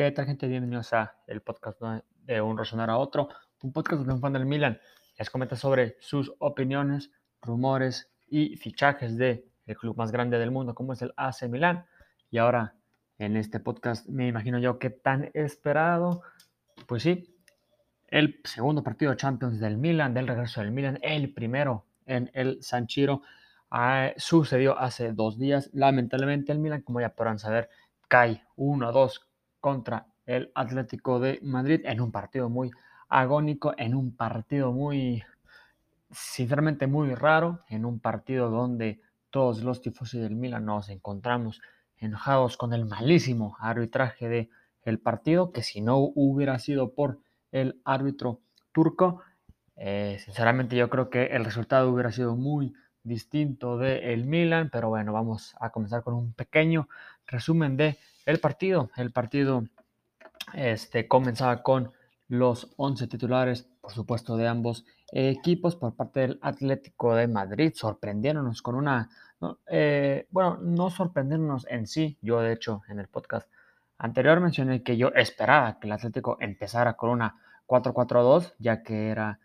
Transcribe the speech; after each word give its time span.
¿Qué 0.00 0.10
tal 0.12 0.24
gente? 0.24 0.48
Bienvenidos 0.48 0.94
a 0.94 1.14
el 1.26 1.42
podcast 1.42 1.78
de 2.24 2.40
Un 2.40 2.56
Razonar 2.56 2.88
a 2.88 2.96
Otro, 2.96 3.28
un 3.62 3.70
podcast 3.70 4.02
de 4.02 4.10
un 4.10 4.18
fan 4.18 4.32
del 4.32 4.46
Milan 4.46 4.80
les 5.18 5.28
comenta 5.28 5.56
sobre 5.56 5.98
sus 6.00 6.32
opiniones, 6.38 7.10
rumores 7.42 8.10
y 8.26 8.56
fichajes 8.56 9.18
de 9.18 9.46
el 9.66 9.76
club 9.76 9.98
más 9.98 10.10
grande 10.10 10.38
del 10.38 10.52
mundo 10.52 10.74
como 10.74 10.94
es 10.94 11.02
el 11.02 11.12
AC 11.18 11.50
Milan. 11.50 11.84
Y 12.30 12.38
ahora 12.38 12.76
en 13.18 13.36
este 13.36 13.60
podcast 13.60 14.08
me 14.08 14.26
imagino 14.26 14.58
yo 14.58 14.78
que 14.78 14.88
tan 14.88 15.30
esperado, 15.34 16.22
pues 16.86 17.02
sí, 17.02 17.36
el 18.08 18.40
segundo 18.44 18.82
partido 18.82 19.10
de 19.10 19.18
Champions 19.18 19.60
del 19.60 19.76
Milan, 19.76 20.14
del 20.14 20.28
regreso 20.28 20.62
del 20.62 20.70
Milan, 20.70 20.98
el 21.02 21.34
primero 21.34 21.84
en 22.06 22.30
el 22.32 22.62
San 22.62 22.86
Chiro, 22.86 23.20
ah, 23.70 24.12
sucedió 24.16 24.78
hace 24.78 25.12
dos 25.12 25.38
días. 25.38 25.68
Lamentablemente 25.74 26.52
el 26.52 26.58
Milan, 26.58 26.80
como 26.80 27.02
ya 27.02 27.14
podrán 27.14 27.38
saber, 27.38 27.68
cae 28.08 28.42
1-2 28.56 29.26
contra 29.60 30.06
el 30.26 30.50
Atlético 30.54 31.20
de 31.20 31.38
Madrid 31.42 31.80
en 31.84 32.00
un 32.00 32.12
partido 32.12 32.48
muy 32.48 32.70
agónico, 33.08 33.74
en 33.76 33.94
un 33.94 34.16
partido 34.16 34.72
muy, 34.72 35.22
sinceramente 36.10 36.86
muy 36.86 37.14
raro, 37.14 37.60
en 37.68 37.84
un 37.84 38.00
partido 38.00 38.50
donde 38.50 39.00
todos 39.30 39.62
los 39.62 39.80
tifosi 39.80 40.18
del 40.18 40.36
Milan 40.36 40.64
nos 40.64 40.88
encontramos 40.88 41.60
enojados 41.98 42.56
con 42.56 42.72
el 42.72 42.86
malísimo 42.86 43.56
arbitraje 43.60 44.28
del 44.28 44.50
el 44.82 44.98
partido, 44.98 45.52
que 45.52 45.62
si 45.62 45.80
no 45.80 45.98
hubiera 45.98 46.58
sido 46.58 46.94
por 46.94 47.18
el 47.52 47.80
árbitro 47.84 48.40
turco, 48.72 49.22
eh, 49.76 50.18
sinceramente 50.24 50.76
yo 50.76 50.88
creo 50.88 51.10
que 51.10 51.26
el 51.26 51.44
resultado 51.44 51.90
hubiera 51.90 52.12
sido 52.12 52.36
muy 52.36 52.72
distinto 53.02 53.78
del 53.78 54.02
el 54.04 54.24
Milan, 54.24 54.70
pero 54.70 54.88
bueno, 54.88 55.12
vamos 55.12 55.54
a 55.60 55.70
comenzar 55.70 56.02
con 56.02 56.14
un 56.14 56.32
pequeño 56.32 56.88
resumen 57.26 57.76
de 57.76 57.98
el 58.30 58.40
partido. 58.40 58.90
El 58.96 59.12
partido 59.12 59.64
este, 60.54 61.06
comenzaba 61.08 61.62
con 61.62 61.92
los 62.28 62.72
11 62.76 63.08
titulares, 63.08 63.68
por 63.80 63.92
supuesto, 63.92 64.36
de 64.36 64.46
ambos 64.46 64.84
equipos 65.12 65.76
por 65.76 65.96
parte 65.96 66.20
del 66.20 66.38
Atlético 66.42 67.14
de 67.14 67.26
Madrid, 67.26 67.72
sorprendiéndonos 67.74 68.62
con 68.62 68.76
una, 68.76 69.10
eh, 69.66 70.28
bueno, 70.30 70.58
no 70.62 70.90
sorprendiéndonos 70.90 71.66
en 71.68 71.86
sí, 71.86 72.18
yo 72.22 72.40
de 72.40 72.52
hecho 72.52 72.82
en 72.88 73.00
el 73.00 73.08
podcast 73.08 73.50
anterior 73.98 74.40
mencioné 74.40 74.82
que 74.82 74.96
yo 74.96 75.08
esperaba 75.08 75.80
que 75.80 75.88
el 75.88 75.92
Atlético 75.92 76.36
empezara 76.40 76.94
con 76.94 77.10
una 77.10 77.36
4-4-2, 77.66 78.54
ya 78.58 78.82
que 78.82 79.08
era 79.08 79.40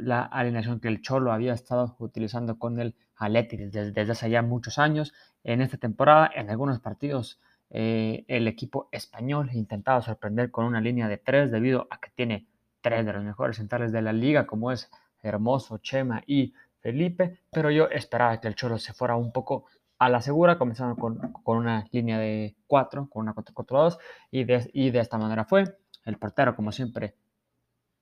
la 0.00 0.22
alineación 0.22 0.80
que 0.80 0.88
el 0.88 1.00
Cholo 1.00 1.32
había 1.32 1.52
estado 1.52 1.94
utilizando 1.98 2.58
con 2.58 2.80
el 2.80 2.96
Atlético 3.16 3.64
desde 3.70 4.12
hace 4.12 4.30
ya 4.30 4.42
muchos 4.42 4.78
años. 4.78 5.12
En 5.44 5.60
esta 5.60 5.76
temporada, 5.76 6.30
en 6.34 6.50
algunos 6.50 6.80
partidos, 6.80 7.38
eh, 7.70 8.24
el 8.28 8.48
equipo 8.48 8.88
español 8.90 9.50
intentaba 9.52 10.02
sorprender 10.02 10.50
con 10.50 10.64
una 10.64 10.80
línea 10.80 11.08
de 11.08 11.18
tres 11.18 11.50
debido 11.50 11.86
a 11.90 12.00
que 12.00 12.10
tiene 12.10 12.46
tres 12.80 13.06
de 13.06 13.12
los 13.12 13.22
mejores 13.22 13.56
centrales 13.56 13.92
de 13.92 14.02
la 14.02 14.12
liga, 14.12 14.46
como 14.46 14.72
es 14.72 14.90
Hermoso, 15.22 15.78
Chema 15.78 16.22
y 16.26 16.54
Felipe, 16.80 17.40
pero 17.50 17.70
yo 17.70 17.88
esperaba 17.88 18.40
que 18.40 18.48
el 18.48 18.54
Cholo 18.54 18.78
se 18.78 18.92
fuera 18.92 19.16
un 19.16 19.32
poco 19.32 19.66
a 19.98 20.08
la 20.08 20.22
segura, 20.22 20.56
comenzando 20.58 20.96
con, 20.96 21.20
una 21.44 21.86
línea 21.92 22.18
de 22.18 22.56
4, 22.66 23.08
con 23.10 23.22
una 23.22 23.34
4-4-2, 23.34 23.98
y 24.30 24.44
de, 24.44 24.70
y 24.72 24.90
de 24.90 24.98
esta 24.98 25.18
manera 25.18 25.44
fue. 25.44 25.76
El 26.06 26.16
portero, 26.16 26.56
como 26.56 26.72
siempre, 26.72 27.14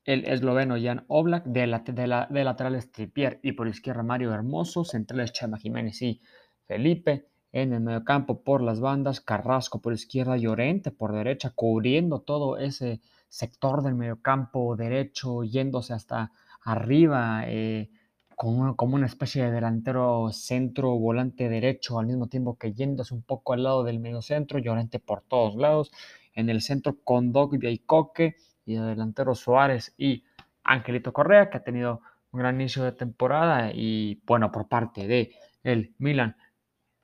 el 0.05 0.25
esloveno 0.25 0.77
Jan 0.81 1.05
Oblak, 1.09 1.45
de, 1.45 1.67
la, 1.67 1.81
de, 1.81 2.07
la, 2.07 2.29
de 2.31 2.45
laterales 2.45 2.93
Tripier 2.93 3.41
y 3.43 3.53
por 3.53 3.67
izquierda 3.67 4.05
Mario 4.05 4.33
Hermoso, 4.33 4.85
centrales 4.85 5.33
Chema 5.33 5.59
Jiménez 5.59 6.01
y 6.03 6.21
Felipe, 6.67 7.27
en 7.53 7.73
el 7.73 7.81
mediocampo 7.81 8.43
por 8.43 8.63
las 8.63 8.81
bandas, 8.81 9.21
Carrasco 9.21 9.81
por 9.81 9.93
izquierda, 9.93 10.37
Llorente 10.37 10.91
por 10.91 11.13
derecha, 11.13 11.51
cubriendo 11.55 12.21
todo 12.21 12.59
ese 12.59 13.01
sector 13.29 13.83
del 13.83 13.95
mediocampo 13.95 14.77
derecho, 14.77 15.45
yéndose 15.45 15.95
hasta 15.95 16.33
arriba, 16.63 17.43
eh, 17.47 17.91
como, 18.37 18.75
una 18.95 19.07
especie 19.07 19.45
de 19.45 19.51
delantero 19.51 20.31
centro, 20.33 20.97
volante 20.97 21.49
derecho, 21.49 21.99
al 21.99 22.07
mismo 22.07 22.29
tiempo 22.29 22.57
que 22.57 22.73
yéndose 22.73 23.15
un 23.15 23.23
poco 23.23 23.53
al 23.53 23.65
lado 23.65 23.83
del 23.85 23.99
mediocentro, 23.99 24.59
Llorente 24.59 25.01
por 25.01 25.23
todos 25.23 25.57
lados, 25.57 25.91
en 26.35 26.49
el 26.51 26.63
centro 26.63 26.97
con 27.03 27.33
Dogbia 27.33 27.71
y 27.71 27.79
Coque, 27.79 28.37
y 28.65 28.77
el 28.77 28.87
delantero 28.87 29.35
Suárez 29.35 29.95
y 29.99 30.25
Angelito 30.63 31.13
Correa, 31.13 31.51
que 31.51 31.57
ha 31.57 31.65
tenido 31.65 32.01
un 32.31 32.41
gran 32.41 32.61
inicio 32.61 32.85
de 32.85 32.93
temporada, 32.93 33.73
y 33.73 34.21
bueno, 34.27 34.53
por 34.53 34.69
parte 34.69 35.07
de 35.07 35.33
el 35.65 35.95
Milan, 35.99 36.37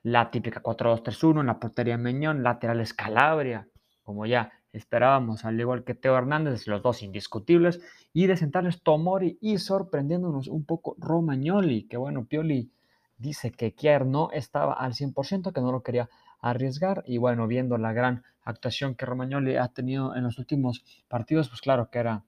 la 0.05 0.29
típica 0.29 0.61
4-2-3-1 0.61 1.39
en 1.39 1.47
la 1.47 1.59
portería 1.59 1.97
Meñón, 1.97 2.43
laterales 2.43 2.93
Calabria, 2.93 3.67
como 4.03 4.27
ya 4.27 4.51
esperábamos, 4.71 5.45
al 5.45 5.59
igual 5.59 5.83
que 5.83 5.95
Teo 5.95 6.15
Hernández, 6.15 6.67
los 6.67 6.83
dos 6.83 7.01
indiscutibles, 7.01 7.81
y 8.13 8.27
de 8.27 8.37
centrales 8.37 8.83
Tomori 8.83 9.39
y 9.41 9.57
sorprendiéndonos 9.57 10.47
un 10.47 10.63
poco 10.63 10.95
Romagnoli, 10.99 11.87
que 11.87 11.97
bueno, 11.97 12.25
Pioli 12.25 12.69
dice 13.17 13.51
que 13.51 13.73
Kier 13.73 14.05
no 14.05 14.29
estaba 14.31 14.73
al 14.73 14.93
100%, 14.93 15.51
que 15.51 15.61
no 15.61 15.71
lo 15.71 15.81
quería 15.81 16.07
arriesgar, 16.39 17.03
y 17.07 17.17
bueno, 17.17 17.47
viendo 17.47 17.79
la 17.79 17.91
gran 17.91 18.23
actuación 18.43 18.93
que 18.93 19.07
Romagnoli 19.07 19.55
ha 19.55 19.69
tenido 19.69 20.15
en 20.15 20.21
los 20.21 20.37
últimos 20.37 20.83
partidos, 21.07 21.49
pues 21.49 21.61
claro 21.61 21.89
que 21.89 21.97
era 21.97 22.21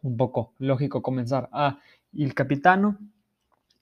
un 0.00 0.16
poco 0.16 0.54
lógico 0.58 1.02
comenzar 1.02 1.50
a 1.52 1.80
el 2.16 2.32
capitano 2.32 2.96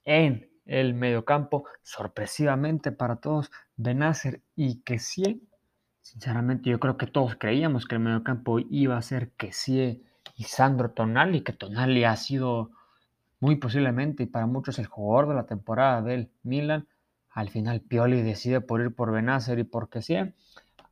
en 0.05 0.52
el 0.65 0.95
mediocampo, 0.95 1.65
sorpresivamente 1.83 2.93
para 2.93 3.17
todos, 3.17 3.51
Benacer 3.77 4.43
y 4.57 4.81
Kessie. 4.83 5.41
Sinceramente, 6.01 6.71
yo 6.71 6.81
creo 6.81 6.97
que 6.97 7.07
todos 7.07 7.37
creíamos 7.37 7.87
que 7.87 7.97
el 7.97 8.01
mediocampo 8.01 8.59
iba 8.59 8.97
a 8.97 9.03
ser 9.03 9.31
Kessie 9.33 10.03
y 10.37 10.45
Sandro 10.45 10.91
Tonali, 10.91 11.43
que 11.43 11.53
Tonali 11.53 12.05
ha 12.05 12.17
sido 12.17 12.71
muy 13.41 13.57
posiblemente 13.57 14.23
y 14.23 14.27
para 14.27 14.47
muchos 14.47 14.79
el 14.79 14.87
jugador 14.87 15.29
de 15.29 15.35
la 15.35 15.47
temporada 15.47 16.03
del 16.03 16.31
Milan. 16.43 16.87
Al 17.31 17.51
final 17.51 17.81
Pioli 17.81 18.23
decide 18.23 18.61
por 18.61 18.81
ir 18.81 18.95
por 18.95 19.11
Benacer 19.11 19.59
y 19.59 19.65
por 19.65 19.89
Kessie. 19.89 20.35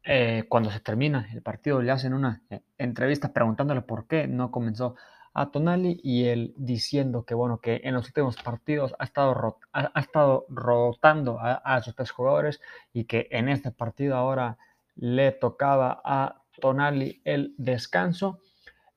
Eh, 0.02 0.46
cuando 0.48 0.70
se 0.70 0.80
termina 0.80 1.28
el 1.32 1.42
partido 1.42 1.82
le 1.82 1.90
hacen 1.90 2.14
una 2.14 2.42
eh, 2.48 2.62
entrevista 2.78 3.34
preguntándole 3.34 3.82
por 3.82 4.06
qué 4.06 4.26
no 4.26 4.50
comenzó 4.50 4.96
a 5.32 5.50
Tonali 5.50 6.00
y 6.02 6.24
él 6.24 6.54
diciendo 6.56 7.24
que 7.24 7.34
bueno 7.34 7.58
que 7.58 7.80
en 7.84 7.94
los 7.94 8.06
últimos 8.06 8.36
partidos 8.42 8.94
ha 8.98 9.04
estado, 9.04 9.58
ha, 9.72 10.00
estado 10.00 10.44
rotando 10.48 11.38
a, 11.40 11.80
sus 11.82 11.94
tres 11.94 12.10
jugadores 12.10 12.60
y 12.92 13.04
que 13.04 13.28
en 13.30 13.48
este 13.48 13.70
partido 13.70 14.16
ahora 14.16 14.58
le 14.96 15.32
tocaba 15.32 16.00
a 16.04 16.42
Tonali 16.60 17.20
el 17.24 17.54
descanso. 17.58 18.40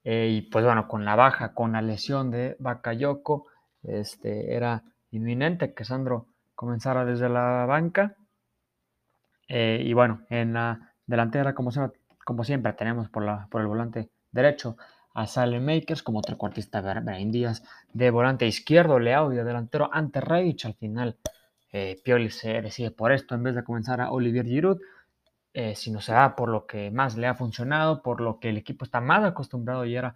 Eh, 0.04 0.30
y 0.32 0.42
pues 0.42 0.66
bueno 0.66 0.88
con 0.88 1.06
la 1.06 1.16
baja 1.16 1.54
con 1.54 1.72
la 1.72 1.82
lesión 1.82 2.30
de 2.30 2.58
Bakayoko 2.60 3.48
este 3.84 4.54
era 4.54 4.84
inminente 5.12 5.74
que 5.74 5.86
Sandro 5.86 6.28
comenzara 6.56 7.06
desde 7.06 7.30
la 7.30 7.66
banca. 7.66 8.16
Eh, 9.48 9.82
y 9.86 9.94
bueno 9.94 10.22
en 10.30 10.54
la 10.54 10.94
delantera 11.06 11.54
como, 11.54 11.70
como 12.26 12.44
siempre 12.44 12.74
tenemos 12.74 13.10
por, 13.10 13.24
la, 13.24 13.48
por 13.52 13.62
el 13.62 13.68
volante 13.68 14.10
derecho 14.32 14.78
a 15.14 15.28
Salem 15.28 15.64
Makers 15.64 16.04
como 16.04 16.22
trecuartista 16.22 16.82
Brian 16.82 17.32
Díaz, 17.32 17.64
de 17.94 18.10
volante 18.10 18.48
izquierdo 18.48 19.00
Leao 19.00 19.32
y 19.32 19.36
de 19.36 19.44
delantero 19.44 19.90
ante 19.92 20.22
Reich. 20.22 20.66
Al 20.66 20.74
final, 20.74 21.18
eh, 21.72 22.00
Pioli 22.04 22.30
se 22.30 22.62
decide 22.62 22.92
por 22.92 23.12
esto 23.12 23.36
en 23.36 23.44
vez 23.44 23.56
de 23.56 23.64
comenzar 23.64 24.02
a 24.02 24.12
Olivier 24.12 24.46
Giroud, 24.46 24.80
eh, 25.54 25.76
sino 25.76 26.02
se 26.02 26.14
da 26.14 26.36
por 26.36 26.50
lo 26.50 26.66
que 26.66 26.90
más 26.92 27.16
le 27.16 27.28
ha 27.28 27.36
funcionado, 27.36 28.02
por 28.02 28.22
lo 28.22 28.40
que 28.40 28.50
el 28.50 28.58
equipo 28.58 28.86
está 28.86 29.02
más 29.02 29.24
acostumbrado 29.24 29.86
y 29.86 29.96
era 29.96 30.16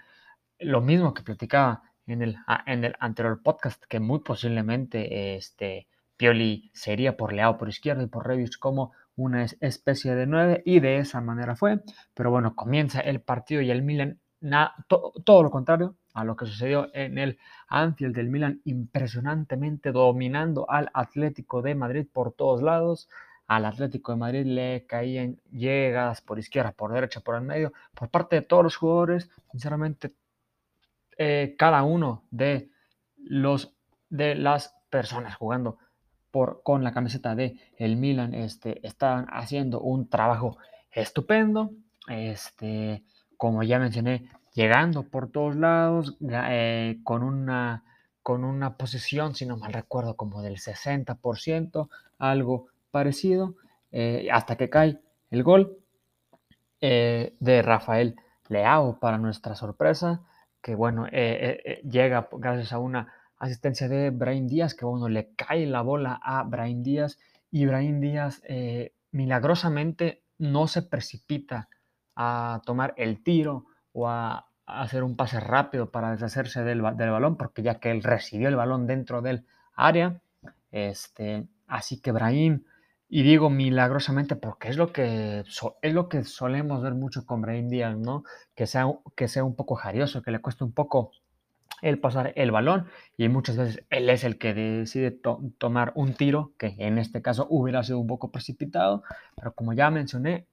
lo 0.59 0.81
mismo 0.81 1.13
que 1.13 1.21
platicaba 1.21 1.83
en 2.07 2.21
el, 2.23 2.37
en 2.65 2.83
el 2.83 2.95
anterior 2.99 3.41
podcast, 3.43 3.83
que 3.85 3.99
muy 3.99 4.19
posiblemente 4.19 5.35
este, 5.35 5.87
Pioli 6.15 6.71
sería 6.73 7.15
por 7.15 7.33
Leao 7.33 7.57
por 7.57 7.69
izquierda 7.69 8.03
y 8.03 8.07
por 8.07 8.25
Reich 8.27 8.57
como 8.57 8.93
una 9.15 9.45
especie 9.61 10.15
de 10.15 10.25
nueve 10.25 10.61
y 10.65 10.79
de 10.79 10.97
esa 10.97 11.21
manera 11.21 11.55
fue. 11.55 11.81
Pero 12.13 12.31
bueno, 12.31 12.55
comienza 12.55 12.99
el 13.01 13.21
partido 13.21 13.61
y 13.61 13.71
el 13.71 13.83
Milan 13.83 14.19
todo 14.87 15.43
lo 15.43 15.51
contrario 15.51 15.95
a 16.13 16.23
lo 16.23 16.35
que 16.35 16.45
sucedió 16.45 16.89
en 16.93 17.17
el 17.17 17.37
Anfield 17.67 18.15
del 18.15 18.29
Milan, 18.29 18.61
impresionantemente 18.65 19.91
dominando 19.91 20.69
al 20.69 20.89
Atlético 20.93 21.61
de 21.61 21.75
Madrid 21.75 22.07
por 22.11 22.33
todos 22.33 22.61
lados. 22.61 23.09
Al 23.47 23.65
Atlético 23.65 24.11
de 24.11 24.17
Madrid 24.17 24.45
le 24.45 24.85
caían 24.85 25.39
llegadas 25.51 26.21
por 26.21 26.37
izquierda, 26.39 26.71
por 26.71 26.91
derecha, 26.91 27.21
por 27.21 27.35
el 27.35 27.41
medio, 27.41 27.71
por 27.93 28.09
parte 28.09 28.37
de 28.37 28.41
todos 28.41 28.63
los 28.63 28.75
jugadores. 28.75 29.29
Sinceramente, 29.51 30.13
eh, 31.17 31.55
cada 31.57 31.83
uno 31.83 32.23
de 32.29 32.69
los 33.17 33.73
de 34.09 34.35
las 34.35 34.75
personas 34.89 35.35
jugando 35.35 35.77
por, 36.31 36.61
con 36.63 36.83
la 36.83 36.93
camiseta 36.93 37.35
de 37.35 37.59
el 37.77 37.97
Milan 37.97 38.33
este, 38.33 38.85
están 38.85 39.27
haciendo 39.29 39.81
un 39.81 40.09
trabajo 40.09 40.57
estupendo. 40.91 41.71
Este, 42.07 43.03
como 43.37 43.63
ya 43.63 43.79
mencioné, 43.79 44.29
llegando 44.53 45.03
por 45.03 45.31
todos 45.31 45.55
lados, 45.55 46.17
eh, 46.29 46.99
con, 47.03 47.23
una, 47.23 47.83
con 48.23 48.43
una 48.43 48.75
posición, 48.75 49.35
si 49.35 49.45
no 49.45 49.57
mal 49.57 49.71
recuerdo, 49.71 50.15
como 50.15 50.41
del 50.41 50.57
60%, 50.57 51.89
algo 52.17 52.67
parecido, 52.91 53.55
eh, 53.91 54.27
hasta 54.31 54.55
que 54.57 54.69
cae 54.69 54.99
el 55.29 55.43
gol. 55.43 55.77
eh, 56.81 57.35
de 57.39 57.61
Rafael 57.61 58.15
Leao 58.49 58.99
para 58.99 59.17
nuestra 59.17 59.55
sorpresa, 59.55 60.21
que 60.61 60.75
bueno, 60.75 61.07
llega 61.07 62.27
gracias 62.31 62.73
a 62.73 62.79
una 62.79 63.13
asistencia 63.39 63.87
de 63.87 64.09
Brain 64.11 64.47
Díaz, 64.47 64.73
que 64.75 64.85
bueno, 64.85 65.09
le 65.09 65.33
cae 65.35 65.65
la 65.65 65.81
bola 65.81 66.19
a 66.21 66.43
Brain 66.43 66.83
Díaz 66.83 67.17
y 67.51 67.65
Brain 67.65 67.99
Díaz 67.99 68.41
milagrosamente 69.11 70.23
no 70.37 70.67
se 70.67 70.81
precipita 70.83 71.69
a 72.17 72.61
tomar 72.65 72.93
el 72.97 73.23
tiro 73.23 73.65
o 73.93 74.09
a, 74.09 74.47
hacer 74.65 75.03
un 75.03 75.15
pase 75.15 75.39
rápido 75.39 75.91
para 75.91 76.11
deshacerse 76.11 76.61
del, 76.63 76.81
balón, 76.81 77.37
porque 77.37 77.61
ya 77.63 77.79
que 77.79 77.89
él 77.89 78.03
recibió 78.03 78.49
el 78.49 78.57
balón 78.57 78.85
dentro 78.85 79.21
del 79.21 79.45
área, 79.75 80.19
este, 80.71 81.47
así 81.67 82.01
que 82.01 82.11
Brahim, 82.11 82.65
y 83.07 83.23
digo 83.23 83.49
milagrosamente 83.49 84.35
porque 84.35 84.67
es 84.67 84.75
lo 84.75 84.91
que, 84.91 85.45
es 85.81 85.93
lo 85.93 86.09
que 86.09 86.25
solemos 86.25 86.81
ver 86.81 86.95
mucho 86.95 87.25
con 87.25 87.41
Brahim 87.41 87.69
Díaz, 87.69 87.95
¿no? 87.95 88.25
Que 88.55 88.67
sea, 88.67 88.87
que 89.15 89.29
sea 89.29 89.45
un 89.45 89.55
poco 89.55 89.75
jarioso, 89.75 90.21
que 90.21 90.31
le 90.31 90.39
cueste 90.39 90.65
un 90.65 90.73
poco 90.73 91.11
el 91.81 91.99
pasar 91.99 92.33
el 92.35 92.51
balón 92.51 92.87
y 93.15 93.29
muchas 93.29 93.55
veces 93.55 93.85
él 93.89 94.09
es 94.09 94.25
el 94.25 94.37
que 94.37 94.53
decide 94.53 95.11
tomar 95.57 95.93
un 95.95 96.13
tiro 96.13 96.51
que 96.57 96.75
en 96.79 96.97
este 96.97 97.21
caso 97.21 97.47
hubiera 97.49 97.83
sido 97.83 97.99
un 97.99 98.07
poco 98.07 98.31
precipitado, 98.31 99.03
pero 99.35 99.53
como 99.53 99.71
ya 99.73 99.89
mencioné, 99.91 100.47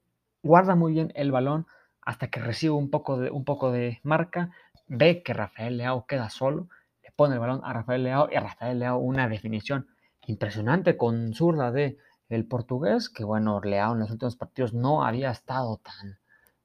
guarda 0.45 0.75
muy 0.75 0.93
bien 0.93 1.11
el 1.15 1.31
balón 1.31 1.65
hasta 2.01 2.27
que 2.27 2.39
recibe 2.39 2.73
un 2.73 2.89
poco 2.89 3.17
de, 3.17 3.31
un 3.31 3.43
poco 3.43 3.71
de 3.71 3.99
marca, 4.03 4.51
ve 4.87 5.23
que 5.23 5.33
Rafael 5.33 5.77
Leao 5.77 6.05
queda 6.05 6.29
solo, 6.29 6.69
le 7.03 7.11
pone 7.11 7.33
el 7.33 7.39
balón 7.39 7.61
a 7.63 7.73
Rafael 7.73 8.03
Leao 8.03 8.29
y 8.31 8.35
a 8.35 8.41
Rafael 8.41 8.79
Leao 8.79 8.99
una 8.99 9.27
definición 9.27 9.87
impresionante 10.27 10.97
con 10.97 11.33
zurda 11.33 11.71
de 11.71 11.97
el 12.29 12.45
portugués, 12.45 13.09
que 13.09 13.23
bueno, 13.23 13.59
Leao 13.59 13.93
en 13.93 13.99
los 13.99 14.11
últimos 14.11 14.35
partidos 14.35 14.73
no 14.73 15.03
había 15.03 15.31
estado 15.31 15.77
tan, 15.77 16.19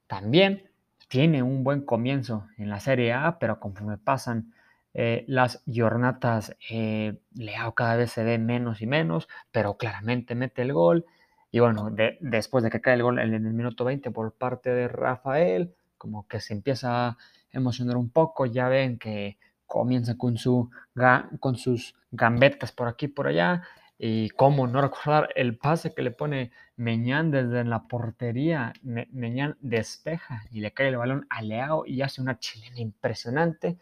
tan 0.07 0.31
bien, 0.31 0.71
tiene 1.09 1.43
un 1.43 1.65
buen 1.65 1.81
comienzo 1.83 2.47
en 2.59 2.69
la 2.69 2.81
Serie 2.81 3.13
A, 3.15 3.39
pero 3.39 3.61
conforme 3.61 3.99
pasan 3.99 4.53
eh, 4.93 5.25
las 5.27 5.63
jornadas, 5.67 6.55
eh, 6.71 7.19
Leao 7.35 7.75
cada 7.75 7.97
vez 7.97 8.13
se 8.13 8.25
ve 8.25 8.39
menos 8.39 8.83
y 8.83 8.87
menos, 8.87 9.29
pero 9.51 9.77
claramente 9.77 10.35
mete 10.35 10.63
el 10.63 10.73
gol. 10.73 11.07
Y 11.51 11.59
bueno, 11.59 11.91
después 12.21 12.63
de 12.63 12.71
que 12.71 12.81
cae 12.81 12.95
el 12.95 13.03
gol 13.03 13.19
en 13.19 13.35
el 13.35 13.41
minuto 13.41 13.85
20 13.85 14.11
por 14.11 14.33
parte 14.33 14.71
de 14.71 14.89
Rafael, 14.89 15.75
como 15.99 16.27
que 16.29 16.41
se 16.41 16.55
empieza 16.55 17.09
a 17.09 17.19
emocionar 17.53 17.97
un 17.97 18.11
poco, 18.11 18.47
ya 18.47 18.69
ven 18.69 18.99
que 18.99 19.39
comienza 19.67 20.17
con, 20.17 20.37
su, 20.37 20.71
con 21.41 21.57
sus 21.57 21.95
gambetas 22.11 22.73
por 22.73 22.89
aquí 22.89 23.07
y 23.07 23.09
por 23.09 23.27
allá, 23.27 23.63
y 23.99 24.31
cómo 24.31 24.67
no 24.67 24.81
recordar 24.81 25.29
el 25.37 25.59
pase 25.59 25.95
que 25.95 26.03
le 26.03 26.11
pone 26.11 26.53
Meñán 26.77 27.31
desde 27.31 27.65
la 27.65 27.83
portería. 27.83 28.73
Meñán 28.83 29.59
despeja 29.61 30.45
y 30.51 30.61
le 30.61 30.73
cae 30.73 30.89
el 30.89 30.97
balón 30.97 31.27
a 31.29 31.43
Leao 31.43 31.85
y 31.85 32.01
hace 32.01 32.23
una 32.23 32.39
chilena 32.39 32.81
impresionante 32.81 33.77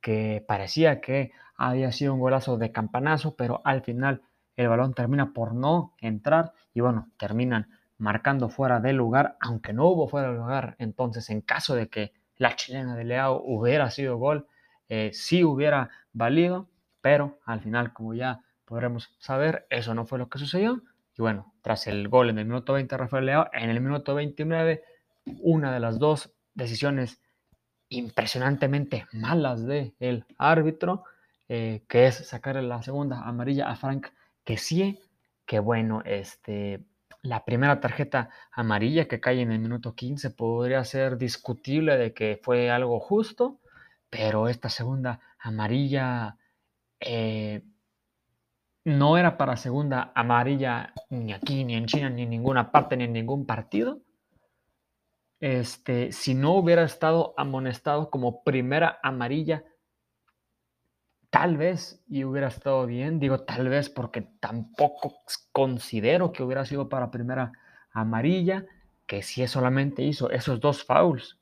que 0.00 0.42
parecía 0.48 1.02
que 1.02 1.32
había 1.54 1.92
sido 1.92 2.14
un 2.14 2.20
golazo 2.20 2.56
de 2.56 2.72
campanazo, 2.72 3.34
pero 3.36 3.60
al 3.64 3.82
final 3.82 4.22
el 4.58 4.68
balón 4.68 4.92
termina 4.92 5.32
por 5.32 5.54
no 5.54 5.94
entrar 6.00 6.52
y 6.74 6.80
bueno, 6.80 7.08
terminan 7.16 7.68
marcando 7.96 8.48
fuera 8.48 8.80
del 8.80 8.96
lugar, 8.96 9.36
aunque 9.40 9.72
no 9.72 9.86
hubo 9.86 10.08
fuera 10.08 10.28
del 10.28 10.38
lugar. 10.38 10.74
Entonces, 10.78 11.30
en 11.30 11.42
caso 11.42 11.76
de 11.76 11.88
que 11.88 12.12
la 12.36 12.56
chilena 12.56 12.96
de 12.96 13.04
Leao 13.04 13.40
hubiera 13.44 13.88
sido 13.90 14.16
gol, 14.16 14.48
eh, 14.88 15.10
sí 15.12 15.44
hubiera 15.44 15.90
valido, 16.12 16.68
pero 17.00 17.38
al 17.44 17.60
final, 17.60 17.92
como 17.92 18.14
ya 18.14 18.42
podremos 18.64 19.14
saber, 19.20 19.64
eso 19.70 19.94
no 19.94 20.06
fue 20.06 20.18
lo 20.18 20.28
que 20.28 20.40
sucedió. 20.40 20.82
Y 21.16 21.22
bueno, 21.22 21.54
tras 21.62 21.86
el 21.86 22.08
gol 22.08 22.30
en 22.30 22.38
el 22.40 22.44
minuto 22.44 22.72
20 22.72 22.96
Rafael 22.96 23.26
Leao, 23.26 23.46
en 23.52 23.70
el 23.70 23.80
minuto 23.80 24.16
29, 24.16 24.82
una 25.40 25.72
de 25.72 25.78
las 25.78 26.00
dos 26.00 26.32
decisiones 26.54 27.22
impresionantemente 27.90 29.06
malas 29.12 29.64
del 29.64 29.94
el 30.00 30.24
árbitro, 30.36 31.04
eh, 31.48 31.84
que 31.88 32.06
es 32.08 32.28
sacar 32.28 32.56
la 32.56 32.82
segunda 32.82 33.20
amarilla 33.20 33.70
a 33.70 33.76
Frank 33.76 34.08
que 34.48 34.56
sí, 34.56 34.98
que 35.44 35.58
bueno, 35.58 36.00
este, 36.06 36.80
la 37.20 37.44
primera 37.44 37.80
tarjeta 37.80 38.30
amarilla 38.50 39.06
que 39.06 39.20
cae 39.20 39.42
en 39.42 39.52
el 39.52 39.58
minuto 39.58 39.94
15 39.94 40.30
podría 40.30 40.82
ser 40.84 41.18
discutible 41.18 41.98
de 41.98 42.14
que 42.14 42.40
fue 42.42 42.70
algo 42.70 42.98
justo, 42.98 43.60
pero 44.08 44.48
esta 44.48 44.70
segunda 44.70 45.20
amarilla 45.38 46.38
eh, 46.98 47.62
no 48.84 49.18
era 49.18 49.36
para 49.36 49.58
segunda 49.58 50.12
amarilla 50.14 50.94
ni 51.10 51.34
aquí, 51.34 51.62
ni 51.66 51.74
en 51.74 51.84
China, 51.84 52.08
ni 52.08 52.22
en 52.22 52.30
ninguna 52.30 52.72
parte, 52.72 52.96
ni 52.96 53.04
en 53.04 53.12
ningún 53.12 53.44
partido. 53.44 54.00
Este, 55.40 56.10
si 56.10 56.32
no 56.32 56.54
hubiera 56.54 56.84
estado 56.84 57.34
amonestado 57.36 58.08
como 58.08 58.42
primera 58.44 58.98
amarilla, 59.02 59.62
tal 61.30 61.56
vez 61.56 62.02
y 62.08 62.24
hubiera 62.24 62.48
estado 62.48 62.86
bien. 62.86 63.18
Digo 63.18 63.40
tal 63.40 63.68
vez 63.68 63.88
porque 63.88 64.22
tampoco 64.40 65.22
considero 65.52 66.32
que 66.32 66.42
hubiera 66.42 66.64
sido 66.64 66.88
para 66.88 67.10
primera 67.10 67.52
amarilla, 67.92 68.66
que 69.06 69.22
si 69.22 69.46
solamente 69.46 70.02
hizo 70.02 70.30
esos 70.30 70.60
dos 70.60 70.84
fouls, 70.84 71.38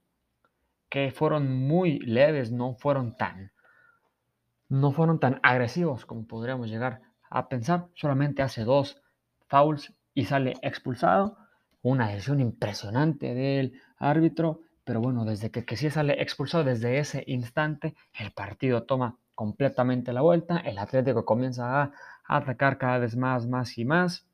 que 0.88 1.11
fueron 1.11 1.67
muy 1.67 1.99
leves, 1.99 2.53
no 2.53 2.75
fueron 2.75 3.17
tan, 3.17 3.53
no 4.69 4.93
fueron 4.93 5.19
tan 5.19 5.41
agresivos 5.43 6.06
como 6.06 6.27
podríamos 6.27 6.69
llegar 6.69 7.03
a 7.29 7.49
pensar, 7.49 7.89
solamente 7.94 8.43
hace 8.43 8.65
dos 8.65 9.03
fouls 9.49 9.93
y 10.15 10.27
sale 10.27 10.55
expulsado. 10.62 11.39
Una 11.82 12.09
decisión 12.09 12.41
impresionante 12.41 13.32
del 13.35 13.81
árbitro, 13.99 14.62
pero 14.85 15.00
bueno, 15.00 15.25
desde 15.25 15.50
que, 15.53 15.65
que 15.65 15.77
sí 15.77 15.89
sale 15.91 16.21
expulsado, 16.21 16.65
desde 16.65 16.99
ese 16.99 17.23
instante, 17.29 17.94
el 18.19 18.32
partido 18.32 18.85
toma 18.85 19.19
completamente 19.37 20.12
la 20.12 20.23
vuelta. 20.23 20.59
El 20.59 20.79
Atlético 20.79 21.25
comienza 21.25 21.83
a, 21.83 21.93
atacar 22.25 22.79
cada 22.79 22.99
vez 22.99 23.17
más, 23.17 23.47
más 23.47 23.79
y 23.79 23.85
más. 23.85 24.27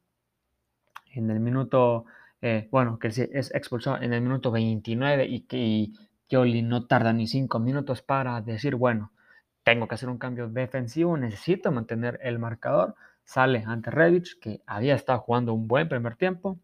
En 1.15 1.31
el 1.31 1.41
minuto, 1.41 2.07
eh, 2.41 2.69
bueno, 2.71 2.99
que 2.99 3.09
es 3.09 3.55
expulsado 3.55 4.01
en 4.01 4.15
el 4.15 4.23
minuto 4.23 4.51
29 4.51 5.27
y 5.27 5.41
que 5.41 5.89
Yoli 6.31 6.63
no 6.63 6.87
tarda 6.87 7.13
ni 7.13 7.27
cinco 7.27 7.59
minutos 7.59 8.01
para 8.01 8.41
decir, 8.41 8.77
bueno, 8.77 9.13
tengo 9.65 9.87
que 9.87 9.95
hacer 9.97 10.09
un 10.09 10.19
cambio 10.19 10.49
defensivo, 10.49 11.17
necesito 11.17 11.71
mantener 11.71 12.19
el 12.23 12.39
marcador. 12.39 12.95
Sale 13.25 13.63
ante 13.67 13.91
Revich, 13.91 14.39
que 14.41 14.63
había 14.67 14.95
estado 14.95 15.21
jugando 15.21 15.53
un 15.53 15.69
buen 15.69 15.89
primer 15.89 16.17
tiempo. 16.17 16.59